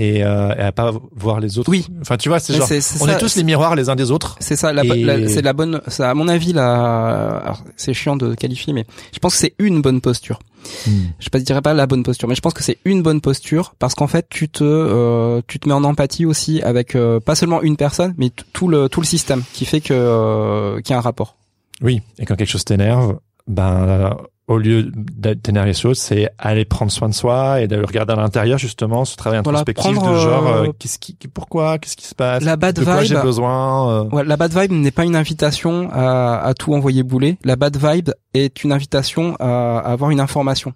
[0.00, 1.70] et, euh, et à pas voir les autres.
[1.70, 1.86] Oui.
[2.00, 2.68] Enfin, tu vois, c'est genre.
[2.70, 4.36] on ça, est tous les miroirs les uns des autres.
[4.40, 5.80] C'est ça, la, Et- la- c'est la bonne.
[5.88, 9.82] C'est à mon avis alors, C'est chiant de qualifier, mais je pense que c'est une
[9.82, 10.38] bonne posture.
[10.84, 13.74] Je ne dirais pas la bonne posture, mais je pense que c'est une bonne posture
[13.78, 17.34] parce qu'en fait tu te euh, tu te mets en empathie aussi avec euh, pas
[17.34, 20.94] seulement une personne, mais tout le tout le système qui fait que euh, qu'il y
[20.94, 21.36] a un rapport.
[21.82, 22.02] Oui.
[22.18, 24.16] Et quand quelque chose t'énerve, ben
[24.50, 28.16] au lieu d'énerver les choses, c'est aller prendre soin de soi et de regarder à
[28.16, 31.96] l'intérieur justement ce travail Voilà, introspectif prendre, de genre euh, euh, qu'est-ce qui, pourquoi, qu'est-ce
[31.96, 33.22] qui se passe, La bad de quoi j'ai vibe.
[33.24, 34.02] besoin.
[34.02, 37.38] euh, Ouais, la bad vibe n'est pas une invitation à, à tout envoyer bouler.
[37.44, 40.72] La bad vibe est une invitation à, à avoir une information.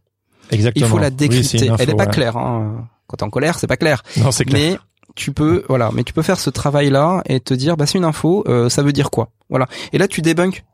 [0.52, 0.86] Exactement.
[0.86, 1.68] Il faut la Oui, décrypter.
[1.68, 2.10] info, Elle est pas ouais.
[2.10, 2.36] claire.
[2.36, 2.86] Hein.
[3.08, 4.02] Quand t'es en colère, c'est pas clair.
[4.18, 4.72] Non, c'est clair.
[4.72, 4.78] Mais
[5.16, 8.04] tu peux, voilà, mais tu peux faire ce travail-là et te dire, bah c'est une
[8.04, 9.66] info, euh, ça veut dire quoi, voilà.
[9.92, 10.64] Et là, tu débunk.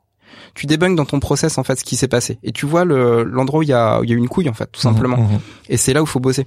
[0.55, 3.23] Tu débunk dans ton process en fait ce qui s'est passé et tu vois le
[3.25, 5.17] l'endroit où il y a où il y a une couille en fait tout simplement.
[5.17, 5.41] Mhm, mhm.
[5.69, 6.47] Et c'est là où faut bosser.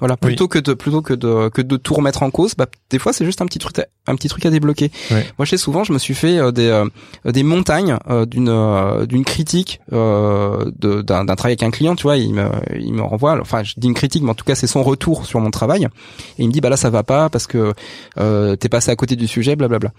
[0.00, 2.98] Voilà, plutôt que de plutôt que de que de tout remettre en cause, bah des
[2.98, 4.90] fois c'est juste un petit truc à, un petit truc à débloquer.
[5.12, 5.24] Ouais.
[5.38, 6.84] Moi, je sais souvent, je me suis fait euh, des euh,
[7.30, 11.94] des montagnes euh, d'une euh, d'une critique euh, de- d'un d'un travail avec un client,
[11.94, 14.44] tu vois, il me il me renvoie enfin, je dis une critique mais en tout
[14.44, 17.04] cas, c'est son retour sur mon travail et il me dit bah là ça va
[17.04, 17.72] pas parce que
[18.18, 19.90] euh, t'es passé à côté du sujet, blablabla.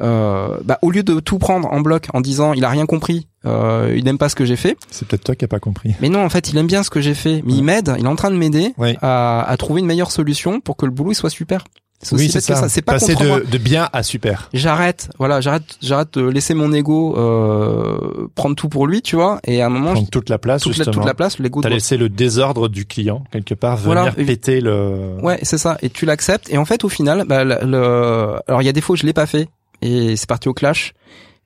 [0.00, 3.28] Euh, bah au lieu de tout prendre en bloc en disant il a rien compris,
[3.46, 4.76] euh, il n'aime pas ce que j'ai fait.
[4.90, 5.94] C'est peut-être toi qui as pas compris.
[6.00, 8.04] Mais non, en fait, il aime bien ce que j'ai fait, mais il m'aide, il
[8.04, 8.96] est en train de m'aider Oui.
[9.02, 11.64] à, à trouver une meilleure solution pour que le boulot il soit super.
[12.10, 12.68] Oui, c'est que ça.
[12.68, 13.40] C'est pas Passer contre moi.
[13.40, 14.48] de, de bien à super.
[14.52, 19.38] J'arrête, voilà, j'arrête, j'arrête de laisser mon ego euh, prendre tout pour lui, tu vois.
[19.46, 20.94] Et à un moment, Prendre toute la place, toute, la, justement.
[20.94, 21.60] toute la place, l'ego.
[21.60, 24.10] T'as laissé le désordre du client quelque part venir Voilà.
[24.12, 25.14] péter le.
[25.22, 25.78] Ouais, c'est ça.
[25.80, 26.50] Et tu l'acceptes.
[26.50, 28.96] Et en fait, au final, bah, le, le- alors il y a des fois où
[28.96, 29.48] je l'ai pas fait
[29.80, 30.94] et c'est parti au clash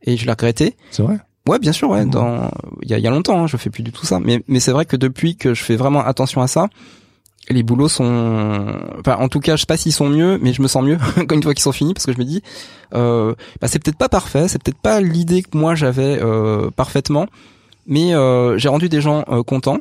[0.05, 0.74] et je l'ai regretté.
[0.90, 1.18] C'est vrai.
[1.49, 2.05] Ouais, bien sûr, ouais.
[2.05, 2.11] Mhm.
[2.11, 2.51] Dans
[2.82, 4.18] il y a, y a longtemps, hein, je fais plus du tout ça.
[4.20, 6.68] Mais mais c'est vrai que depuis que je fais vraiment attention à ça,
[7.49, 10.61] les boulots sont, enfin en tout cas, je sais pas s'ils sont mieux, mais je
[10.62, 12.42] me sens mieux quand une fois qu'ils sont finis parce que je me dis,
[12.94, 17.26] euh, bah c'est peut-être pas parfait, c'est peut-être pas l'idée que moi j'avais euh, parfaitement,
[17.86, 19.78] mais euh, j'ai rendu des gens euh, contents.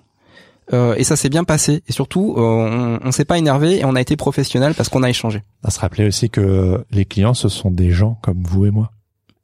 [0.73, 1.81] euh, et ça s'est bien passé.
[1.87, 5.03] Et surtout, euh, on, on s'est pas énervé et on a été professionnel parce qu'on
[5.03, 5.41] a échangé.
[5.63, 8.91] À se rappeler aussi que les clients, ce sont des gens comme vous et moi.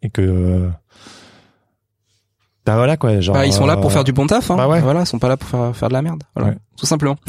[0.03, 0.69] Et que...
[2.71, 3.35] Ben voilà quoi, genre...
[3.35, 4.49] Bah, ils sont là pour euh, faire du bon taf.
[4.51, 4.55] Hein.
[4.55, 4.79] bah ouais.
[4.81, 6.23] Voilà, ils sont pas là pour faire, faire de la merde.
[6.35, 6.57] Voilà, Ouais.
[6.77, 7.15] tout simplement.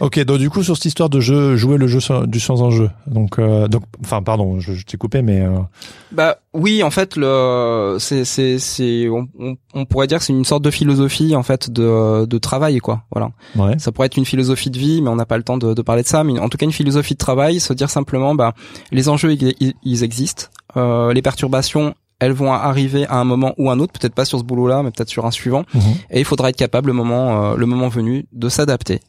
[0.00, 2.62] Ok, donc du coup sur cette histoire de jeu, jouer le jeu sans- du sans
[2.62, 2.88] enjeu.
[3.06, 5.58] Donc, euh, donc, enfin, pardon, je, je t'ai coupé, mais euh,
[6.10, 10.32] Bah oui, en fait, le c'est c'est c'est on, on, on pourrait dire que c'est
[10.32, 13.02] une sorte de philosophie en fait de de travail quoi.
[13.12, 13.30] Voilà.
[13.56, 13.78] ouais.
[13.78, 15.82] Ça pourrait être une philosophie de vie, mais on n'a pas le temps de, de
[15.82, 16.24] parler de ça.
[16.24, 18.54] Mais en tout cas, une philosophie de travail, se dire simplement, bah
[18.90, 20.46] les enjeux ils, ils- ils existent,
[20.76, 24.38] euh, les perturbations elles vont arriver à un moment ou un autre, peut-être pas sur
[24.38, 25.64] ce boulot-là, mais peut-être sur un suivant.
[25.74, 25.80] Mhm.
[26.10, 29.00] Et il faudra être capable, le moment, euh, le moment venu, de s'adapter.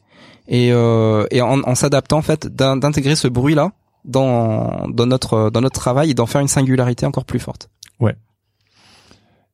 [0.48, 3.72] Et, euh, et en, en s'adaptant, en fait, d'in- d'intégrer ce bruit-là
[4.04, 7.68] dans, dans notre dans notre travail et d'en faire une singularité encore plus forte.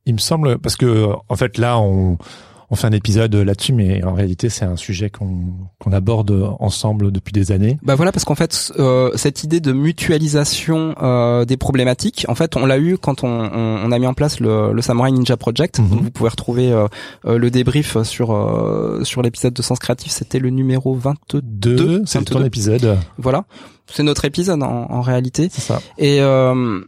[0.08, 2.16] Il me semble parce que en fait là on
[2.70, 5.44] on fait un épisode là-dessus, mais en réalité c'est un sujet qu'on
[5.78, 7.78] qu'on aborde ensemble depuis des années.
[7.82, 12.56] Bah voilà, parce qu'en fait, euh, cette idée de mutualisation euh, des problématiques, en fait,
[12.56, 15.36] on l'a eu quand on, on, on a mis en place le, le Samurai Ninja
[15.36, 15.78] Project.
[15.78, 15.86] Mhm.
[15.86, 16.86] Vous pouvez retrouver euh,
[17.26, 20.10] euh, le débrief sur euh, sur l'épisode de Sens Créatif.
[20.12, 21.42] C'était le numéro 22.
[21.42, 22.46] Deux, c'est ton 22.
[22.46, 23.44] épisode, Voilà,
[23.86, 25.48] c'est notre épisode en, en réalité.
[25.52, 25.80] c'est ça.
[25.98, 26.80] Et euh,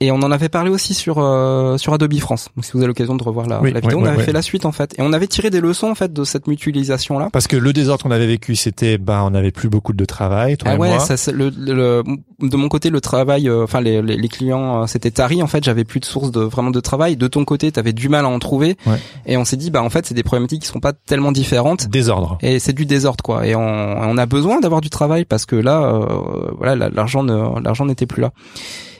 [0.00, 2.48] et on en avait parlé aussi sur euh, sur Adobe France.
[2.56, 4.24] Donc si vous avez l'occasion de revoir la, Oui, la vidéo, oui, on avait oui.
[4.24, 4.94] fait la suite en fait.
[4.98, 7.28] Et on avait tiré des leçons en fait de cette mutualisation là.
[7.32, 10.56] Parce que le désordre qu'on avait vécu, c'était bah on avait plus beaucoup de travail,
[10.56, 11.00] toi Ah et ouais, moi.
[11.00, 12.02] ça, le, le-
[12.40, 15.46] de mon côté le travail, euh, enfin les, les, les clients euh, c'était tari en
[15.46, 17.16] fait, j'avais plus de source de vraiment de travail.
[17.16, 18.98] De ton côté, t'avais du mal à en trouver, Ouais.
[19.26, 21.88] et on s'est dit bah en fait c'est des problématiques qui sont pas tellement différentes.
[21.88, 22.36] Désordre.
[22.42, 23.46] Et c'est du désordre quoi.
[23.46, 27.22] Et on, on a besoin d'avoir du travail parce que là, euh, voilà, la- l'argent
[27.22, 28.32] ne, l'argent n'était plus là.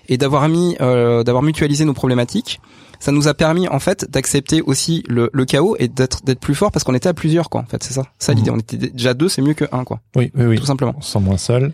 [0.08, 2.60] Et d'avoir mis, euh, d'avoir mutualisé nos problématiques,
[3.00, 6.54] ça nous a permis en fait d'accepter aussi le, le chaos et d'être d'être plus
[6.54, 7.60] fort parce qu'on était à plusieurs quoi.
[7.60, 8.38] En fait, c'est ça, ça Mhm.
[8.38, 8.50] l'idée.
[8.52, 10.58] On était déjà deux, c'est mieux que un quoi, Oui, oui, oui.
[10.58, 10.94] tout simplement.
[10.96, 11.72] On se sent moins seul.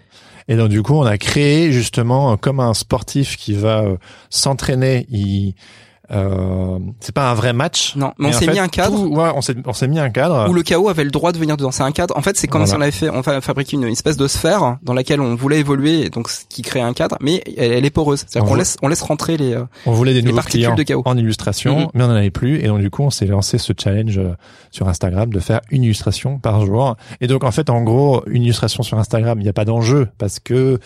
[0.49, 3.97] Et donc du coup, on a créé justement euh, comme un sportif qui va euh,
[4.31, 5.07] s'entraîner.
[5.11, 5.55] Il,
[6.13, 7.95] euh, c'est pas un vrai match.
[7.97, 8.97] Non, mais on s'est fait, mis un cadre.
[8.97, 10.49] tout- ouais, on s'est, on s'est mis un cadre.
[10.49, 11.71] où le chaos avait le droit de venir dedans.
[11.71, 12.17] C'est un cadre.
[12.17, 12.73] En fait, c'est comme Voilà.
[12.73, 15.59] si on avait fait, on fa- fabriqué une espèce de sphère dans laquelle on voulait
[15.61, 18.25] évoluer, et donc qui crée un cadre, mais elle, elle est poreuse.
[18.29, 19.55] C'est-à-dire On qu'on laisse, on laisse rentrer les.
[19.55, 21.03] euh, On voulait des nouveaux particules clients de chaos.
[21.05, 21.87] en illustration, Mhm.
[21.95, 22.59] mais on n'en avait plus.
[22.61, 24.35] Et donc du coup, on s'est lancé ce challenge euh,
[24.71, 26.97] sur Instagram de faire une illustration par jour.
[27.21, 30.09] Et donc en fait, en gros, une illustration sur Instagram, il n'y a pas d'enjeu
[30.19, 30.79] parce que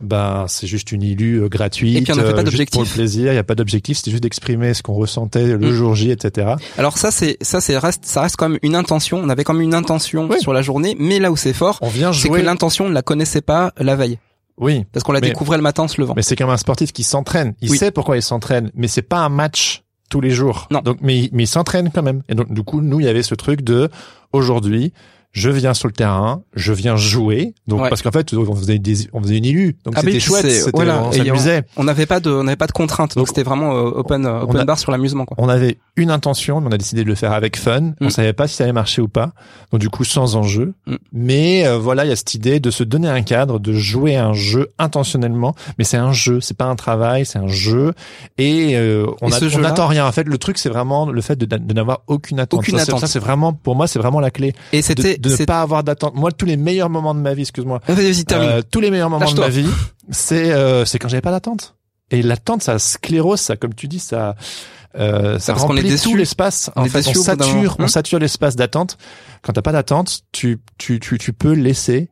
[0.00, 1.96] ben c'est juste une illu euh, gratuite.
[1.96, 2.72] Et puis, on n'a fait pas euh, juste d'objectif.
[2.72, 3.26] pour le plaisir.
[3.28, 3.96] Il n'y a pas d'objectif.
[3.96, 5.72] C'était juste d'exprimer ce qu'on ressentait le Mhm.
[5.72, 6.54] jour J, etc.
[6.78, 9.18] Alors ça, c'est ça, c'est reste, ça reste quand même une intention.
[9.22, 10.40] On avait quand même une intention Oui.
[10.40, 12.42] sur la journée, mais là où c'est fort, On vient c'est que jouer.
[12.42, 14.18] l'intention, on ne la connaissait pas la veille,
[14.58, 16.14] Oui, parce qu'on la Mais- découvrait le matin en se levant.
[16.16, 17.54] mais c'est comme un sportif qui s'entraîne.
[17.60, 17.78] Il Oui.
[17.78, 20.68] sait pourquoi il s'entraîne, mais c'est pas un match tous les jours.
[20.70, 20.80] Non.
[20.82, 22.22] Donc, mais, mais il s'entraîne quand même.
[22.28, 23.88] Et donc, du coup, nous, il y avait ce truc de
[24.32, 24.92] aujourd'hui,
[25.36, 27.52] je viens sur le terrain, je viens jouer.
[27.68, 27.88] Donc Ouais.
[27.90, 30.70] parce qu'en fait, on faisait des, on faisait une illu, donc Ah, c'était chouette, c'était,
[30.72, 31.62] voilà, on s'amusait.
[31.76, 34.60] On n'avait pas de, on n'avait pas de contraintes, donc c'était vraiment euh, open, open
[34.60, 35.36] a- bar sur l'amusement, quoi.
[35.38, 37.92] On avait une intention, mais on a décidé de le faire avec fun.
[38.00, 38.10] On Mm.
[38.10, 39.32] savait pas si ça allait marcher ou pas.
[39.72, 40.72] Donc du coup, sans enjeu.
[40.86, 40.94] Mm.
[41.12, 44.16] Mais euh, voilà, il y a cette idée de se donner un cadre, de jouer
[44.16, 45.54] un jeu intentionnellement.
[45.78, 47.92] Mais c'est un jeu, c'est pas un travail, c'est un jeu.
[48.38, 50.06] Et euh, on on n'attend rien.
[50.06, 52.60] En fait, le truc, c'est vraiment le fait de, de n'avoir aucune attente.
[52.60, 53.00] Aucune Ça, c'est- attente.
[53.00, 54.54] Ça, c'est vraiment, pour moi, c'est vraiment la clé.
[54.72, 56.14] Et c'était, de ne pas avoir d'attente.
[56.14, 59.40] Moi, tous les meilleurs moments de ma vie, excuse-moi, euh, tous les meilleurs moments de
[59.40, 59.68] ma vie,
[60.10, 61.74] c'est euh, c'est quand j'avais pas d'attente.
[62.10, 64.36] Et l'attente, ça sclérose, ça, comme tu dis, ça
[64.98, 66.08] euh, ça est remplit déçu.
[66.10, 66.70] tout l'espace.
[66.76, 67.88] On En est fait, sature, on Hmm.
[67.88, 68.96] sature l'espace d'attente.
[69.42, 72.08] Quand t'as pas d'attente, tu tu tu tu peux laisser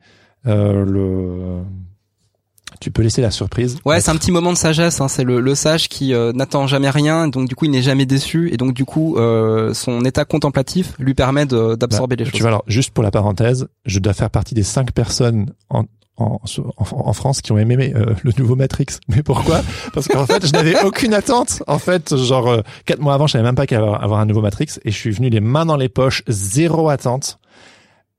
[0.47, 1.63] euh, le
[2.85, 3.79] tu peux laisser la surprise.
[3.85, 5.01] Ouais, c'est un petit moment de sagesse.
[5.01, 5.09] Hein.
[5.09, 8.07] C'est le, le sage qui euh, n'attend jamais rien, donc du coup il n'est jamais
[8.07, 12.41] déçu, et donc du coup euh, son état contemplatif lui permet d'absorber les Tu choses.
[12.41, 15.85] vois, alors, juste pour la parenthèse, je dois faire partie des cinq personnes en,
[16.17, 16.39] en,
[16.77, 18.87] en, en France qui ont aimé euh, le nouveau Matrix.
[19.09, 19.63] Mais pourquoi?
[19.93, 21.63] Parce qu'en fait, je n'avais aucune attente.
[21.67, 24.27] En fait, genre, euh, quatre mois avant, je savais même pas qu'il allait avoir, un
[24.27, 24.67] nouveau Matrix.
[24.85, 27.39] Et je suis venu les mains dans les poches, zéro attente.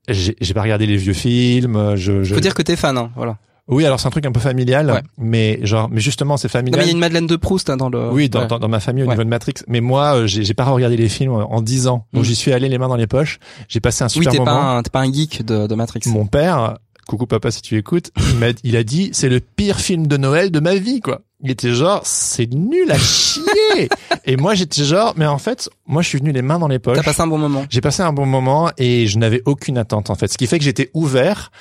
[0.08, 1.76] J'ai j'ai pas regardé les vieux films.
[1.78, 2.34] euh, Je, je...
[2.36, 3.38] Faut dire que t'es fan, hein, voilà.
[3.68, 5.02] Oui, alors c'est un truc un peu familial, Ouais.
[5.18, 6.80] mais genre, mais justement, c'est Non, familial.
[6.80, 8.12] mais il y a une Madeleine de Proust hein, dans le.
[8.12, 8.48] Oui, dans, Ouais.
[8.48, 9.14] dans, dans ma famille au Ouais.
[9.14, 9.56] niveau de Matrix.
[9.68, 12.06] Mais moi, euh, j'ai pas regardé les films en dix ans.
[12.14, 12.26] Donc Mm.
[12.28, 13.40] j'y suis allé les mains dans les poches.
[13.68, 14.52] J'ai passé un Oui, super t'es moment.
[14.52, 16.02] pas un, t'es pas un geek de, de Matrix.
[16.06, 19.80] Mon père, coucou papa si tu écoutes, il m'a, il a dit c'est le pire
[19.80, 21.22] film de Noël de ma vie quoi.
[21.44, 23.90] Il était genre c'est nul à chier.
[24.26, 26.80] et moi j'étais genre mais en fait moi je suis venu les mains dans les
[26.80, 26.98] poches.
[26.98, 27.66] T'as passé un bon moment.
[27.70, 30.32] J'ai passé un bon moment et je n'avais aucune attente en fait.
[30.32, 31.52] Ce qui fait que j'étais ouvert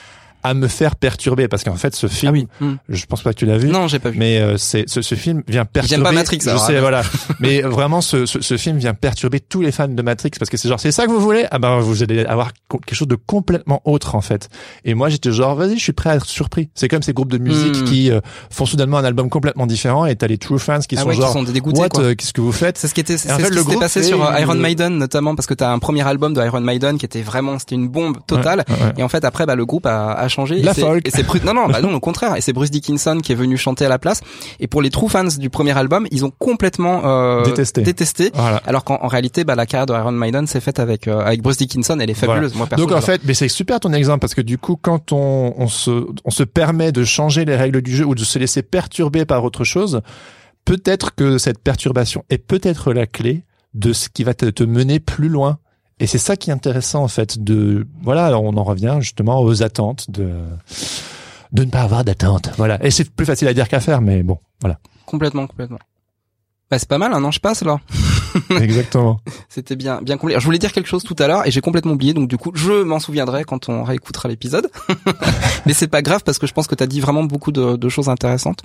[0.44, 2.48] à me faire perturber parce qu'en fait ce film, Ah oui.
[2.60, 2.74] Hmm.
[2.88, 3.68] je pense pas que tu l'as vu.
[3.68, 4.18] Non, j'ai pas vu.
[4.18, 6.04] Mais euh, c'est ce, ce film vient perturber.
[6.04, 6.80] Pas Matrix, Je alors, sais, hein.
[6.80, 7.02] voilà.
[7.40, 10.56] Mais vraiment, ce, ce, ce film vient perturber tous les fans de Matrix parce que
[10.56, 11.46] c'est genre, c'est ça que vous voulez?
[11.50, 14.48] Ah ben, vous allez avoir quelque chose de complètement autre en fait.
[14.84, 16.68] Et moi, j'étais genre, vas-y, je suis prêt à être surpris.
[16.74, 17.84] C'est comme ces groupes de musique Hmm.
[17.84, 18.20] qui euh,
[18.50, 21.14] font soudainement un album complètement différent et t'as les true fans qui ah sont ouais,
[21.14, 22.76] genre, qui sont dégoûtés what, euh, qu'est-ce que vous faites?
[22.76, 25.34] C'est ce qui était, c'est ce fait, qui s'était passé sur euh, Iron Maiden notamment
[25.34, 28.18] parce que t'as un premier album de Iron Maiden qui était vraiment, c'était une bombe
[28.26, 28.64] totale.
[28.68, 28.92] Ouais, ouais.
[28.98, 30.60] Et en fait, après, bah, le groupe a, a changé.
[30.60, 31.06] La folk.
[31.08, 32.36] Et c'est Bru- non, non, bah non, au contraire.
[32.36, 34.20] Et c'est Bruce Dickinson qui est venu chanter à la place.
[34.60, 37.82] Et pour les true fans du premier album, ils ont complètement euh, Détesté.
[37.82, 38.30] détesté.
[38.34, 38.60] Voilà.
[38.66, 41.40] Alors qu'en en réalité, bah, la carrière de Iron Maiden s'est faite avec euh, avec
[41.42, 41.98] Bruce Dickinson.
[42.00, 42.54] Elle est fabuleuse.
[42.54, 45.12] Moi, perso, Donc en fait, mais c'est super ton exemple parce que du coup, quand
[45.12, 48.38] on, on se on se permet de changer les règles du jeu ou de se
[48.38, 50.00] laisser perturber par autre chose,
[50.64, 55.00] peut-être que cette perturbation est peut-être la clé de ce qui va te, te mener
[55.00, 55.58] plus loin.
[56.00, 57.42] Et c'est ça qui est intéressant en fait.
[57.42, 60.30] De voilà, on en revient justement aux attentes de
[61.52, 62.50] de ne pas avoir d'attente.
[62.56, 62.84] Voilà.
[62.84, 64.78] Et c'est plus facile à dire qu'à faire, mais bon, voilà.
[65.06, 65.78] complètement, complètement.
[66.70, 67.78] Bah, c'est pas mal, un an je passe là.
[68.60, 69.20] Exactement.
[69.48, 70.34] C'était bien, bien complet.
[70.34, 72.36] Alors, je voulais dire quelque chose tout à l'heure et j'ai complètement oublié, donc du
[72.36, 74.68] coup, je m'en souviendrai quand on réécoutera l'épisode.
[75.66, 77.88] Mais c'est pas grave parce que je pense que t'as dit vraiment beaucoup de, de
[77.88, 78.64] choses intéressantes.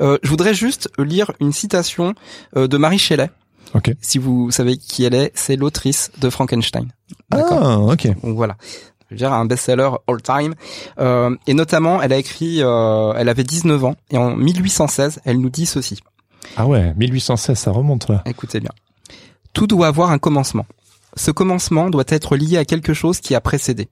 [0.00, 2.14] Euh, je voudrais juste lire une citation
[2.56, 3.30] euh, de Marie Shelley.
[3.76, 3.92] Ok.
[4.00, 6.88] Si vous savez qui elle est, c'est l'autrice de Frankenstein.
[7.30, 7.60] D'accord.
[7.62, 8.06] Ah, ok.
[8.22, 8.56] Donc voilà.
[9.08, 10.54] Je veux dire un best-seller all time.
[10.98, 15.40] Euh, et notamment, elle a écrit, euh, elle avait 19 ans et en 1816, elle
[15.40, 16.00] nous dit ceci.
[16.56, 18.22] Ah ouais, 1816, ça remonte là.
[18.24, 18.70] Écoutez bien.
[19.52, 20.66] Tout doit avoir un commencement.
[21.14, 23.88] Ce commencement doit être lié à quelque chose qui a précédé.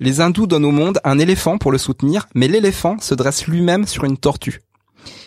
[0.00, 3.86] Les hindous donnent au monde un éléphant pour le soutenir, mais l'éléphant se dresse lui-même
[3.86, 4.60] sur une tortue.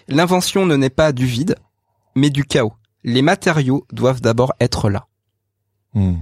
[0.10, 1.56] L'invention ne naît pas du vide,
[2.16, 2.74] mais du chaos.
[3.04, 5.08] Les matériaux doivent d'abord être là.
[5.94, 6.16] Hmm.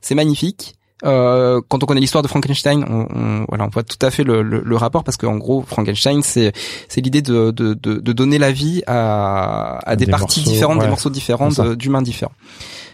[0.00, 0.74] C'est magnifique.
[1.02, 4.22] Euh, quand on connaît l'histoire de Frankenstein, on, on- voilà, on voit tout à fait
[4.22, 6.52] le, le- le rapport parce qu'en gros, Frankenstein, c'est
[6.88, 10.50] c'est l'idée de, de, de, de donner la vie à, à des, Des parties morceaux,
[10.52, 10.84] différentes, ouais.
[10.84, 12.32] des morceaux différents, de- d'humains différents.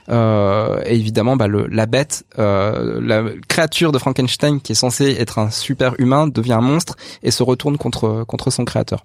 [0.09, 5.17] Euh, et évidemment, bah, le, la bête, euh, la créature de Frankenstein, qui est censée
[5.19, 9.05] être un super humain, devient un monstre et se retourne contre contre son créateur.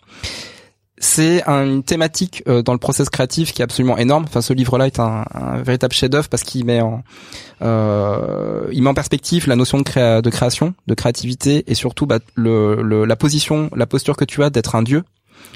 [1.04, 4.26] C'est un- une thématique euh, dans le process créatif qui est absolument énorme.
[4.28, 7.02] Enfin, ce livre-là est un, un véritable chef-d'œuvre parce qu'il met en
[7.62, 12.06] euh, il met en perspective la notion de, créa- de création, de créativité et surtout
[12.06, 15.04] bah, le, le- la position, la posture que tu as d'être un dieu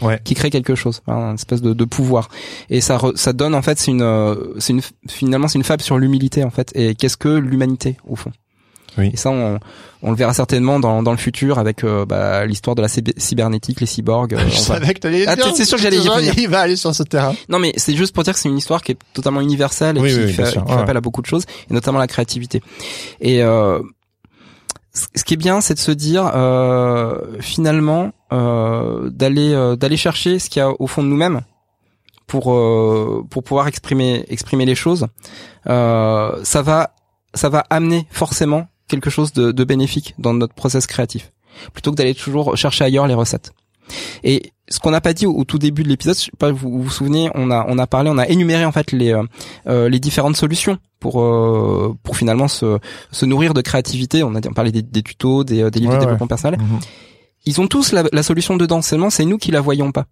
[0.02, 0.20] Ouais.
[0.26, 2.28] qui crée quelque chose, hein, une espèce de, de pouvoir.
[2.70, 5.64] Et ça, re- ça donne en fait, c'est une, euh, c'est une, finalement, c'est une
[5.64, 6.72] fable sur l'humilité en fait.
[6.76, 8.32] Et qu'est-ce que l'humanité au fond?
[8.98, 9.12] Oui.
[9.14, 9.60] Et ça, on,
[10.02, 13.14] on le verra certainement dans, dans le futur avec euh, bah, l'histoire de la cyb-
[13.18, 14.34] cybernétique, les cyberborgs.
[14.36, 16.34] euh, Je on va- savais que t'allais Ah, c'est sûr que j'allais y venir.
[16.38, 17.34] Il va aller sur ce terrain.
[17.50, 20.02] Non, mais c'est juste pour dire que c'est une histoire qui est totalement universelle et
[20.02, 20.72] Oui, qui, oui, fait, qui fait Ouais.
[20.74, 22.62] appel à beaucoup de choses, et notamment la créativité.
[23.22, 23.82] Et euh,
[24.94, 29.98] ce ce qui est bien, c'est de se dire euh, finalement euh, d'aller euh, d'aller
[29.98, 31.42] chercher ce qu'il y a au fond de nous-mêmes
[32.28, 35.08] pour euh, pour pouvoir exprimer exprimer les choses.
[35.68, 36.92] Euh, ça va
[37.34, 41.32] ça va amener forcément quelque chose de, de bénéfique dans notre process créatif,
[41.74, 43.52] plutôt que d'aller toujours chercher ailleurs les recettes.
[44.24, 46.52] Et ce qu'on n'a pas dit au, au tout début de l'épisode, je sais pas
[46.52, 49.14] vous vous, vous souvenez, on a on a parlé, on a énuméré en fait les
[49.68, 52.80] euh, les différentes solutions pour euh, pour finalement se
[53.12, 54.24] se nourrir de créativité.
[54.24, 56.60] On a on parlait des, des tutos, des, euh, des livres Ouais, de développement personnel.
[56.60, 56.80] Mhm.
[57.46, 60.08] Ils ont tous la, la solution dedans, seulement c'est nous qui la voyons pas.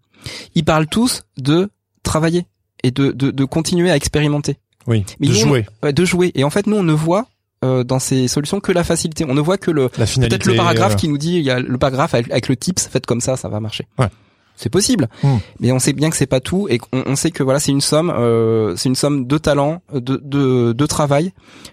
[0.54, 1.70] Ils parlent tous de
[2.04, 2.46] travailler
[2.84, 5.66] et de de, de continuer à expérimenter, Oui, Mais de nous, on- jouer.
[5.82, 6.32] Ouais, de jouer.
[6.36, 7.26] Et en fait, nous on ne voit
[7.64, 9.26] euh, dans ces solutions que la facilité.
[9.28, 11.60] On ne voit que le peut-être le paragraphe euh, qui nous dit il y a
[11.60, 14.08] le paragraphe avec, avec le tips faites comme ça ça va marcher Ouais.
[14.56, 15.38] c'est possible Hmm.
[15.60, 17.82] mais on sait bien que c'est pas tout et on sait que voilà c'est une
[17.82, 21.32] somme euh, c'est une somme de talent de de, de travail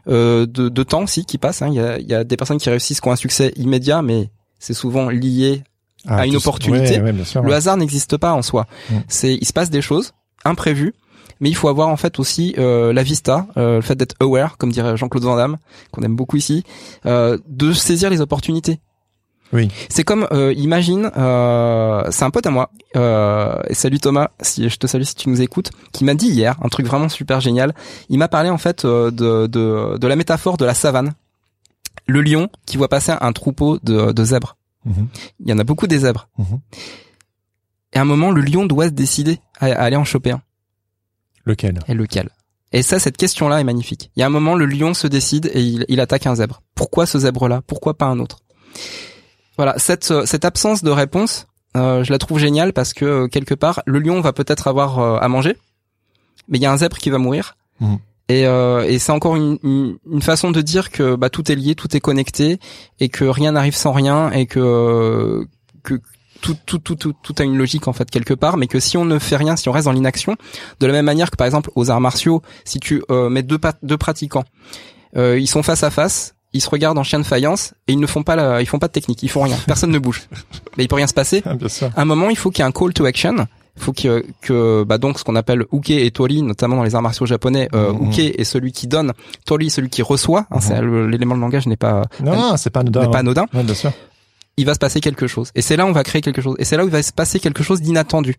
[0.09, 1.69] euh, de, de temps aussi qui passe hein.
[1.69, 4.01] il y a il y a des personnes qui réussissent qui ont un succès immédiat
[4.03, 5.63] mais c'est souvent lié
[6.07, 6.97] ah, à une opportunité.
[6.97, 7.43] Ouais, ouais, bien sûr.
[7.43, 9.01] le hasard n'existe pas en soi Hmm.
[9.09, 10.13] c'est il se passe des choses
[10.45, 10.95] imprévues
[11.41, 14.57] mais il faut avoir en fait aussi euh, la vista, euh, le fait d'être aware,
[14.59, 15.57] comme dirait Jean-Claude Van Damme,
[15.91, 16.65] qu'on aime beaucoup ici,
[17.07, 18.81] euh, de saisir les opportunités.
[19.53, 19.69] Oui.
[19.89, 24.69] C'est comme, euh, imagine, euh, c'est un pote à moi, euh, et salut Thomas, si
[24.69, 27.41] je te salue si tu nous écoutes, qui m'a dit hier un truc vraiment super
[27.41, 27.75] génial.
[28.11, 31.15] Il m'a parlé en fait euh, de, de, de la métaphore de la savane.
[32.07, 34.57] Le lion qui voit passer un troupeau de, de zèbres.
[34.85, 35.09] Mhm.
[35.41, 36.29] Il y en a beaucoup des zèbres.
[36.39, 36.61] Mhm.
[37.93, 40.43] Et à un moment, le lion doit se décider à, à aller en choper un.
[41.51, 41.81] Lequel?
[41.89, 42.29] Et lequel?
[42.73, 44.11] Et ça, cette question-là est magnifique.
[44.15, 46.63] Il y a un moment, le lion se décide et il, il attaque un zèbre.
[46.77, 47.63] Pourquoi ce zèbre-là?
[47.67, 48.39] Pourquoi pas un autre?
[49.57, 53.29] Voilà, cette, euh, cette absence de réponse, euh, je la trouve géniale parce que euh,
[53.29, 55.57] quelque part, le lion va peut-être avoir euh, à manger,
[56.49, 57.57] mais il y a un zèbre qui va mourir.
[57.81, 57.99] Mhm.
[58.29, 61.57] Et, euh, et c'est encore une, une, une façon de dire que bah, tout est
[61.57, 62.61] lié, tout est connecté,
[63.01, 65.45] et que rien n'arrive sans rien, et que
[65.83, 65.95] que
[66.41, 68.97] tout, tout, tout, tout, tout a une logique en fait quelque part, mais que si
[68.97, 70.37] on ne fait rien, si on reste dans l'inaction,
[70.81, 73.59] de la même manière que par exemple aux arts martiaux, si tu euh, mets deux,
[73.83, 74.45] deux pratiquants,
[75.17, 78.01] euh, ils sont face à face, ils se regardent en chien de faïence et ils
[78.01, 80.29] ne font pas la, ils font pas de technique, ils font rien, personne ne bouge,
[80.77, 81.43] mais il peut rien se passer.
[81.45, 81.91] Ah, Bien sûr.
[81.97, 83.47] À un moment, il faut qu'il y ait un call to action.
[83.77, 86.97] Il faut que, que bah donc ce qu'on appelle uke et tori, notamment dans les
[86.97, 88.09] arts martiaux japonais, euh, Mhm.
[88.11, 89.13] uke est celui qui donne,
[89.47, 90.47] tori celui qui reçoit.
[90.51, 93.03] Hein, le- L'élément de langage n'est pas Non, non, c'est pas anodin.
[93.03, 93.93] n'est pas anodin Ouais, bien sûr.
[94.57, 95.51] Il va se passer quelque chose.
[95.55, 96.55] Et c'est là où on va créer quelque chose.
[96.59, 98.37] Et c'est là où il va se passer quelque chose d'inattendu.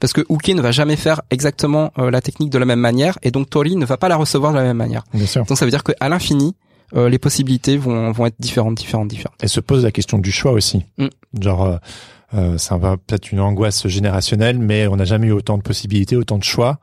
[0.00, 3.18] Parce que Uke ne va jamais faire exactement euh, la technique de la même manière,
[3.22, 5.04] et donc Tori ne va pas la recevoir de la même manière.
[5.14, 5.44] Bien sûr.
[5.46, 6.54] Donc ça veut dire qu'à l'infini,
[6.94, 9.42] euh, les possibilités vont, vont être différentes, différentes, différentes.
[9.42, 10.84] Et se pose la question du choix aussi.
[10.98, 11.06] Mm.
[11.40, 11.76] Genre, euh,
[12.34, 16.16] euh, c'est peu- peut-être une angoisse générationnelle, mais on n'a jamais eu autant de possibilités,
[16.16, 16.80] autant de choix.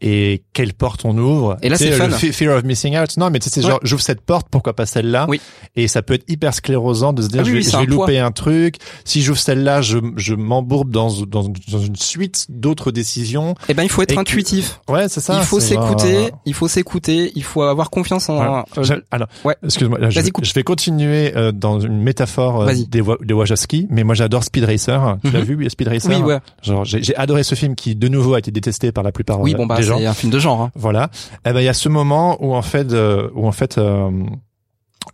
[0.00, 2.08] Et quelle porte on ouvre Et là, c'est le fun.
[2.08, 3.16] fe- Fear of missing out.
[3.16, 3.70] Non, mais tu sais, c'est Ouais.
[3.72, 5.40] genre, j'ouvre cette porte, pourquoi pas celle-là Oui.
[5.74, 7.70] Et ça peut être hyper sclérosant de se dire, Ah oui, je vais, oui, c'est
[7.72, 8.06] je vais un poids.
[8.06, 8.76] louper un truc.
[9.04, 13.56] Si j'ouvre celle-là, je, je m'embourbe dans, dans, dans une suite d'autres décisions.
[13.68, 14.80] Eh ben, il faut être Et que- intuitif.
[14.88, 15.36] Ouais, c'est ça.
[15.40, 18.38] il faut s'écouter, il faut s'écouter, il faut avoir confiance en.
[18.38, 18.62] Ouais.
[18.78, 19.56] euh, Alors, ouais.
[19.64, 24.04] excuse-moi, je, je vais continuer euh, dans une métaphore euh, des, Wa- des Wachowski, mais
[24.04, 25.16] moi j'adore Speed Racer.
[25.24, 25.44] Tu l'as Mhm.
[25.44, 26.08] vu, Speed Racer?
[26.20, 26.38] Oui, ouais.
[26.62, 29.54] Genre, j'ai adoré ce film qui, de nouveau, a été détesté par la plupart Oui,
[29.54, 29.98] euh, bon bah des gens.
[29.98, 30.60] c'est un film de genre.
[30.62, 30.70] Hein.
[30.74, 31.10] Voilà.
[31.46, 34.10] Eh ben, il y a ce moment où en fait, euh, où en fait, euh,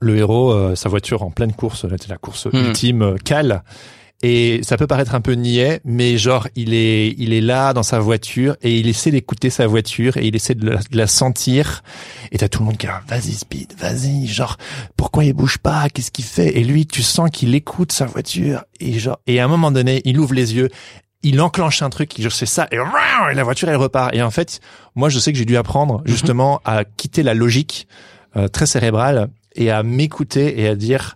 [0.01, 2.67] le héros, euh, sa voiture en pleine course, là, c'est la course Mhm.
[2.67, 3.63] ultime, euh, cale.
[4.23, 7.83] Et ça peut paraître un peu niais, mais genre il est il est là dans
[7.83, 11.07] sa voiture et il essaie d'écouter sa voiture et il essaie de la, de la
[11.07, 11.83] sentir.
[12.33, 14.57] Et t'as tout le monde qui est vas-y Speed, vas-y, genre
[14.97, 16.57] pourquoi il bouge pas, qu'est-ce qu'il fait?
[16.59, 20.01] Et lui, tu sens qu'il écoute sa voiture et genre et à un moment donné,
[20.07, 20.71] il ouvre les yeux,
[21.25, 24.15] il enclenche un truc, je sais ça et, la voiture elle repart.
[24.15, 24.61] Et en fait,
[24.95, 27.89] moi je sais que j'ai dû apprendre justement à quitter la logique
[28.37, 31.15] euh, très cérébrale et à m'écouter et à dire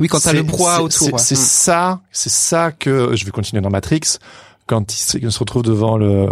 [0.00, 1.20] Oui, quand t'as le brouhaha c'est- autour.
[1.20, 1.40] C'est ouais.
[1.40, 1.44] Mm.
[1.44, 4.18] ça, c'est ça que je vais continuer dans Matrix
[4.66, 6.28] quand il se, retrouve devant le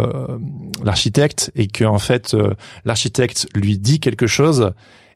[0.83, 2.53] l'architecte et que en fait euh,
[2.85, 4.71] l'architecte lui dit quelque chose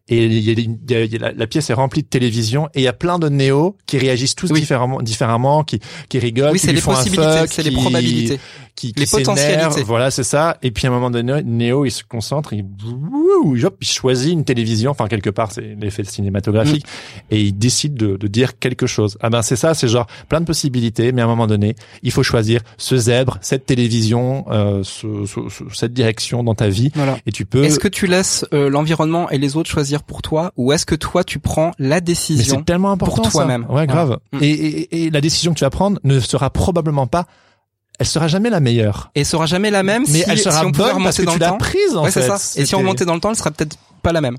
[0.10, 2.02] et il y a, il y a- il y a- la, la pièce est remplie
[2.04, 4.60] de télévision et il y a plein de néos qui réagissent tous Oui.
[4.60, 5.80] différemment différemment qui
[6.10, 8.40] qui rigolent Oui, qui lui les font un possibilités, fuck, c'est les probabilités.
[8.76, 9.84] qui, Les qui potentialités.
[9.84, 10.58] Voilà, c'est ça.
[10.64, 12.66] Et puis à un moment donné, Néo, il se concentre, il,
[13.66, 17.20] hop, il choisit une télévision, enfin quelque part, c'est l'effet cinématographique, Mm.
[17.36, 19.18] et il décide de, de dire quelque chose.
[19.22, 22.12] Ah ben c'est ça, c'est genre plein de possibilités, mais à un moment donné, il
[22.12, 26.92] faut choisir ce zèbre, cette télévision, euh, ce, ce- ce- cette direction dans ta vie,
[26.96, 27.18] Voilà.
[27.26, 27.64] et tu peux.
[27.64, 30.96] Est-ce que tu laisses euh, l'environnement et les autres choisir pour toi, ou est-ce que
[30.96, 33.66] toi tu prends la décision c'est tellement important pour toi-même.
[33.70, 34.18] Ouais, grave.
[34.40, 37.26] Et, et, et la décision que tu vas prendre ne sera probablement pas,
[38.00, 39.12] elle sera jamais la meilleure.
[39.14, 41.34] et sera jamais la même Mais si, elle sera si on bonne parce que dans
[41.34, 42.28] tu l'as prise en ouais, fait.
[42.28, 42.60] ça.
[42.60, 44.38] Et si on remontait dans le temps, elle sera peut-être pas la même.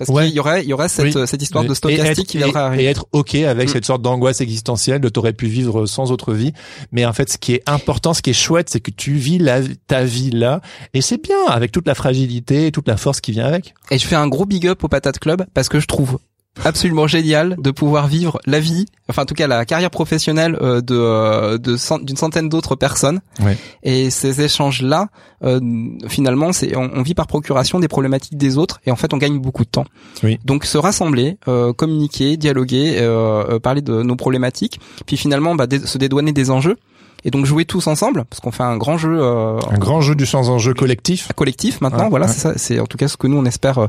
[0.00, 0.26] Parce Ouais.
[0.26, 1.26] qu'il y aurait, il y aurait cette, Oui.
[1.26, 2.82] cette histoire de stochastique qui viendrait et, arriver.
[2.84, 3.72] et être ok avec Mm.
[3.72, 6.52] cette sorte d'angoisse existentielle de t'aurais pu vivre sans autre vie
[6.90, 9.38] mais en fait ce qui est important ce qui est chouette c'est que tu vis
[9.38, 10.62] la, ta vie là
[10.94, 13.98] et c'est bien avec toute la fragilité et toute la force qui vient avec Et
[13.98, 16.18] je fais un gros big up au Patate Club parce que je trouve
[16.64, 20.80] absolument génial de pouvoir vivre la vie, enfin en tout cas la carrière professionnelle euh,
[20.80, 23.20] de euh, de d'une centaine d'autres personnes.
[23.42, 23.56] Ouais.
[23.82, 25.08] Et ces échanges-là,
[25.44, 25.60] euh,
[26.08, 29.18] finalement, c'est on, on vit par procuration des problématiques des autres et en fait on
[29.18, 29.86] gagne beaucoup de temps.
[30.22, 30.38] Oui.
[30.44, 35.86] Donc se rassembler, euh, communiquer, dialoguer, euh, parler de nos problématiques, puis finalement bah, dé-
[35.86, 36.76] se dédouaner des enjeux.
[37.24, 40.14] Et donc jouer tous ensemble, parce qu'on fait un grand jeu euh, Un grand jeu
[40.14, 41.30] du sans enjeu collectif.
[41.34, 42.08] collectif maintenant.
[42.08, 42.52] Voilà, c'est ça.
[42.56, 43.86] C'est en tout cas ce que nous on espère euh,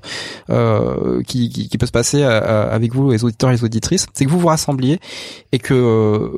[0.50, 4.08] euh, qui, qui, qui peut se passer euh, avec vous, les auditeurs et les auditrices,
[4.14, 5.00] c'est que vous vous rassembliez
[5.52, 6.30] et que euh,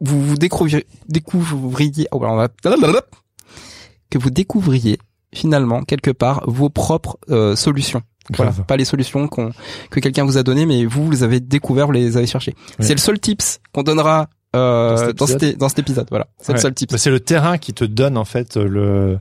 [0.00, 2.48] vous vous découvriez, découvriez oh, on va-
[4.10, 4.98] que vous découvriez
[5.34, 8.02] finalement quelque part vos propres euh, solutions.
[8.36, 9.52] Voilà, pas les solutions qu'on
[9.90, 12.54] que quelqu'un vous a données, mais vous, vous les avez découvertes, vous les avez cherchées.
[12.78, 12.84] Oui.
[12.86, 14.24] C'est le seul tips qu'on donnera euh,
[14.54, 15.40] Dans cet dans, épisode.
[15.40, 16.06] cet, dans cet épisode.
[16.10, 16.54] Voilà, c'est Ouais.
[16.54, 16.92] le seul tips.
[16.92, 19.18] Bah, c'est le terrain qui te donne en fait le.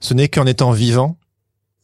[0.00, 1.16] Ce n'est qu'en étant vivant,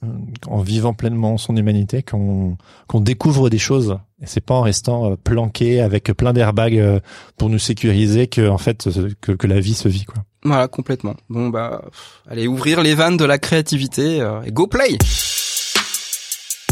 [0.04, 0.08] euh,
[0.46, 2.56] en vivant pleinement son humanité, qu'on
[2.86, 3.98] qu'on découvre des choses.
[4.22, 7.00] Et c'est pas en restant euh, planqué avec plein d'airbags euh,
[7.38, 10.22] pour nous sécuriser que en fait euh, que, que la vie se vit quoi.
[10.44, 11.14] Voilà, complètement.
[11.30, 14.98] Bon bah, pff, allez ouvrir les vannes de la créativité euh, et go play.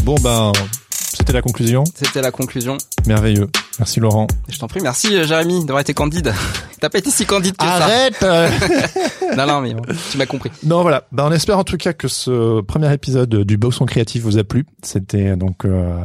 [0.03, 0.51] Bon ben
[1.13, 1.83] c'était la conclusion.
[1.95, 2.77] C'était la conclusion.
[3.05, 3.49] Merveilleux.
[3.79, 4.27] Merci Laurent.
[4.47, 6.33] Je t'en prie, merci euh, Jérémy d'avoir été candide.
[6.79, 8.21] T'as pas été si candide que Arrête.
[8.23, 8.49] euh.
[8.49, 9.35] ça.
[9.37, 10.49] Non, non, mais bon, tu m'as compris.
[10.63, 14.23] Non voilà, ben, on espère en tout cas que ce premier épisode du Boxon créatif
[14.23, 14.65] vous a plu.
[14.81, 15.99] C'était donc euh,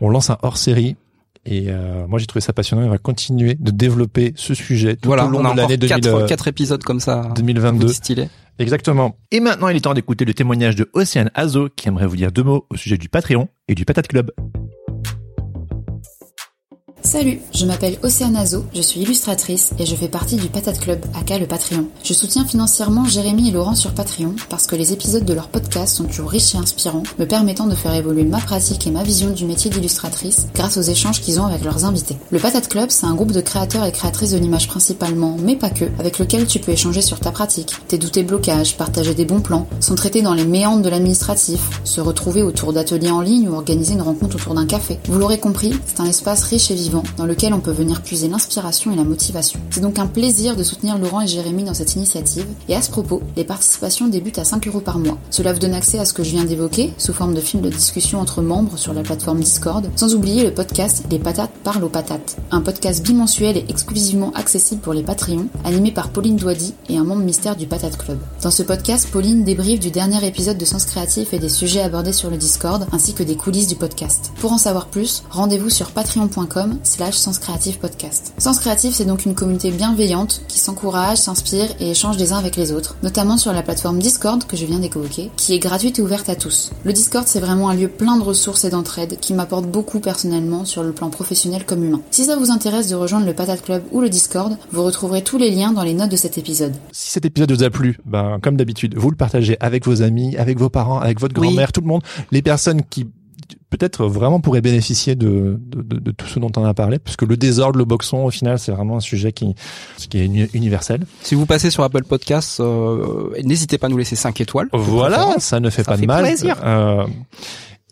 [0.00, 0.96] on lance un hors série
[1.50, 2.82] et euh, moi j'ai trouvé ça passionnant.
[2.82, 5.76] On va continuer de développer ce sujet tout voilà, au long on a de l'année
[5.78, 7.32] 2000, quatre, quatre épisodes comme ça.
[7.36, 7.88] 2022.
[7.88, 8.28] Stylé.
[8.58, 9.16] Exactement.
[9.30, 12.32] Et maintenant il est temps d'écouter le témoignage de Océane Azo qui aimerait vous dire
[12.32, 14.30] deux mots au sujet du Patreon et du Patate Club.
[17.02, 20.98] Salut, je m'appelle Océane Azo, je suis illustratrice et je fais partie du Patate Club,
[21.18, 21.86] aka le Patreon.
[22.02, 25.94] Je soutiens financièrement Jérémy et Laurent sur Patreon parce que les épisodes de leur podcast
[25.94, 29.30] sont toujours riches et inspirants, me permettant de faire évoluer ma pratique et ma vision
[29.30, 32.16] du métier d'illustratrice grâce aux échanges qu'ils ont avec leurs invités.
[32.30, 35.70] Le Patate Club, c'est un groupe de créateurs et créatrices de l'image principalement, mais pas
[35.70, 39.24] que, avec lequel tu peux échanger sur ta pratique, tes doutes et blocages, partager des
[39.24, 43.54] bons plans, s'entraider dans les méandres de l'administratif, se retrouver autour d'ateliers en ligne ou
[43.54, 44.98] organiser une rencontre autour d'un café.
[45.06, 48.28] Vous l'aurez compris, c'est un espace riche et vivant dans lequel on peut venir puiser
[48.28, 49.60] l'inspiration et la motivation.
[49.70, 52.46] C'est donc un plaisir de soutenir Laurent et Jérémy dans cette initiative.
[52.68, 55.18] Et à ce propos, les participations débutent à 5 euros par mois.
[55.30, 57.70] Cela vous donne accès à ce que je viens d'évoquer, sous forme de film de
[57.70, 61.88] discussion entre membres sur la plateforme Discord, sans oublier le podcast Les Patates parlent aux
[61.88, 62.36] patates.
[62.50, 67.04] Un podcast bimensuel et exclusivement accessible pour les Patreons, animé par Pauline Doidy et un
[67.04, 68.18] membre mystère du Patate Club.
[68.42, 72.12] Dans ce podcast, Pauline débriefe du dernier épisode de Sens Créatif et des sujets abordés
[72.12, 74.32] sur le Discord, ainsi que des coulisses du podcast.
[74.40, 78.32] Pour en savoir plus, rendez-vous sur patreon.com slash Sens Créatif Podcast.
[78.38, 82.56] Sens Créatif, c'est donc une communauté bienveillante qui s'encourage, s'inspire et échange les uns avec
[82.56, 86.02] les autres, notamment sur la plateforme Discord que je viens d'évoquer, qui est gratuite et
[86.02, 86.70] ouverte à tous.
[86.84, 90.64] Le Discord, c'est vraiment un lieu plein de ressources et d'entraide qui m'apporte beaucoup personnellement
[90.64, 92.00] sur le plan professionnel comme humain.
[92.10, 95.38] Si ça vous intéresse de rejoindre le Patate Club ou le Discord, vous retrouverez tous
[95.38, 96.74] les liens dans les notes de cet épisode.
[96.92, 100.36] Si cet épisode vous a plu, ben comme d'habitude, vous le partagez avec vos amis,
[100.36, 101.48] avec vos parents, avec votre Oui.
[101.48, 102.02] grand-mère, tout le monde,
[102.32, 103.06] les personnes qui
[103.70, 107.22] peut-être vraiment pourraient bénéficier de, de, de- de tout ce dont on a parlé, puisque
[107.22, 109.54] le désordre, le boxon, au final, c'est vraiment un sujet qui,
[110.08, 111.00] qui est uni- universel.
[111.22, 114.68] Si vous passez sur Apple Podcasts, euh, n'hésitez pas à nous laisser 5 étoiles.
[114.72, 116.24] Voilà, ça ne fait Ça pas fait de mal.
[116.24, 116.56] plaisir.
[116.64, 117.06] Euh,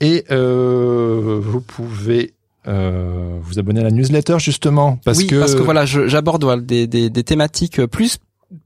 [0.01, 2.33] et euh, vous pouvez
[2.68, 6.61] euh, vous abonner à la newsletter justement parce oui, que parce que voilà, j'aborde voilà,
[6.61, 8.18] des, des, des thématiques plus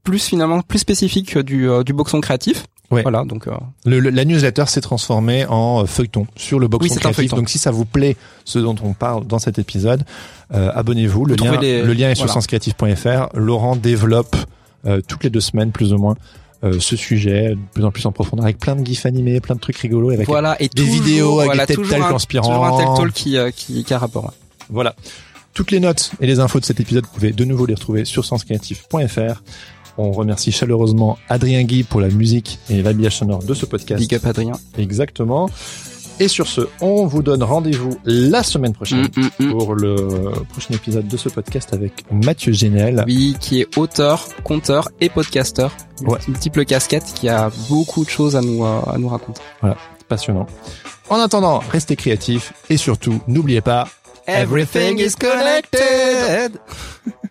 [0.03, 2.65] plus finalement plus spécifiques du euh, du boxon créatif.
[2.91, 3.01] Ouais.
[3.03, 3.51] Voilà, donc euh,
[3.85, 7.31] le- le- la newsletter s'est transformée en euh, feuilleton sur le boxon Oui, créatif.
[7.31, 10.03] Donc si ça vous plaît ce dont on parle dans cet épisode,
[10.53, 11.25] euh, abonnez-vous.
[11.25, 12.33] Le lien, les- le lien est sur voilà.
[12.41, 13.29] senscreatif.fr.
[13.37, 14.35] Laurent développe
[14.85, 16.15] euh, toutes les deux semaines plus ou moins
[16.63, 19.55] euh, ce sujet de plus en plus en profondeur avec plein de gifs animés, plein
[19.55, 22.09] de trucs rigolos avec voilà et des toujours, vidéos avec voilà, des TED toujours un.
[22.71, 24.25] Toujours Talk qui euh, qui, qui a rapport.
[24.25, 24.31] ouais.
[24.69, 24.95] Voilà.
[25.53, 28.05] Toutes les notes et les infos de cet épisode, vous pouvez de nouveau les retrouver
[28.05, 29.41] sur senscreatif.fr.
[29.97, 34.01] On remercie chaleureusement Adrien Guy pour la musique et l'habillage sonore de ce podcast.
[34.01, 34.53] Big up Adrien.
[34.77, 35.49] Exactement.
[36.19, 39.51] Et sur ce, on vous donne rendez-vous la semaine prochaine Mm, mm, mm.
[39.51, 39.95] pour le
[40.49, 43.03] prochain épisode de ce podcast avec Mathieu Génel.
[43.07, 45.75] Oui, qui est auteur, conteur et podcasteur.
[46.05, 46.19] Ouais.
[46.27, 49.41] Multiple casquette qui a beaucoup de choses à nous euh, à nous raconter.
[50.07, 50.45] Passionnant.
[51.09, 53.87] En attendant, restez créatifs et surtout, n'oubliez pas,
[54.27, 56.59] Everything is connected.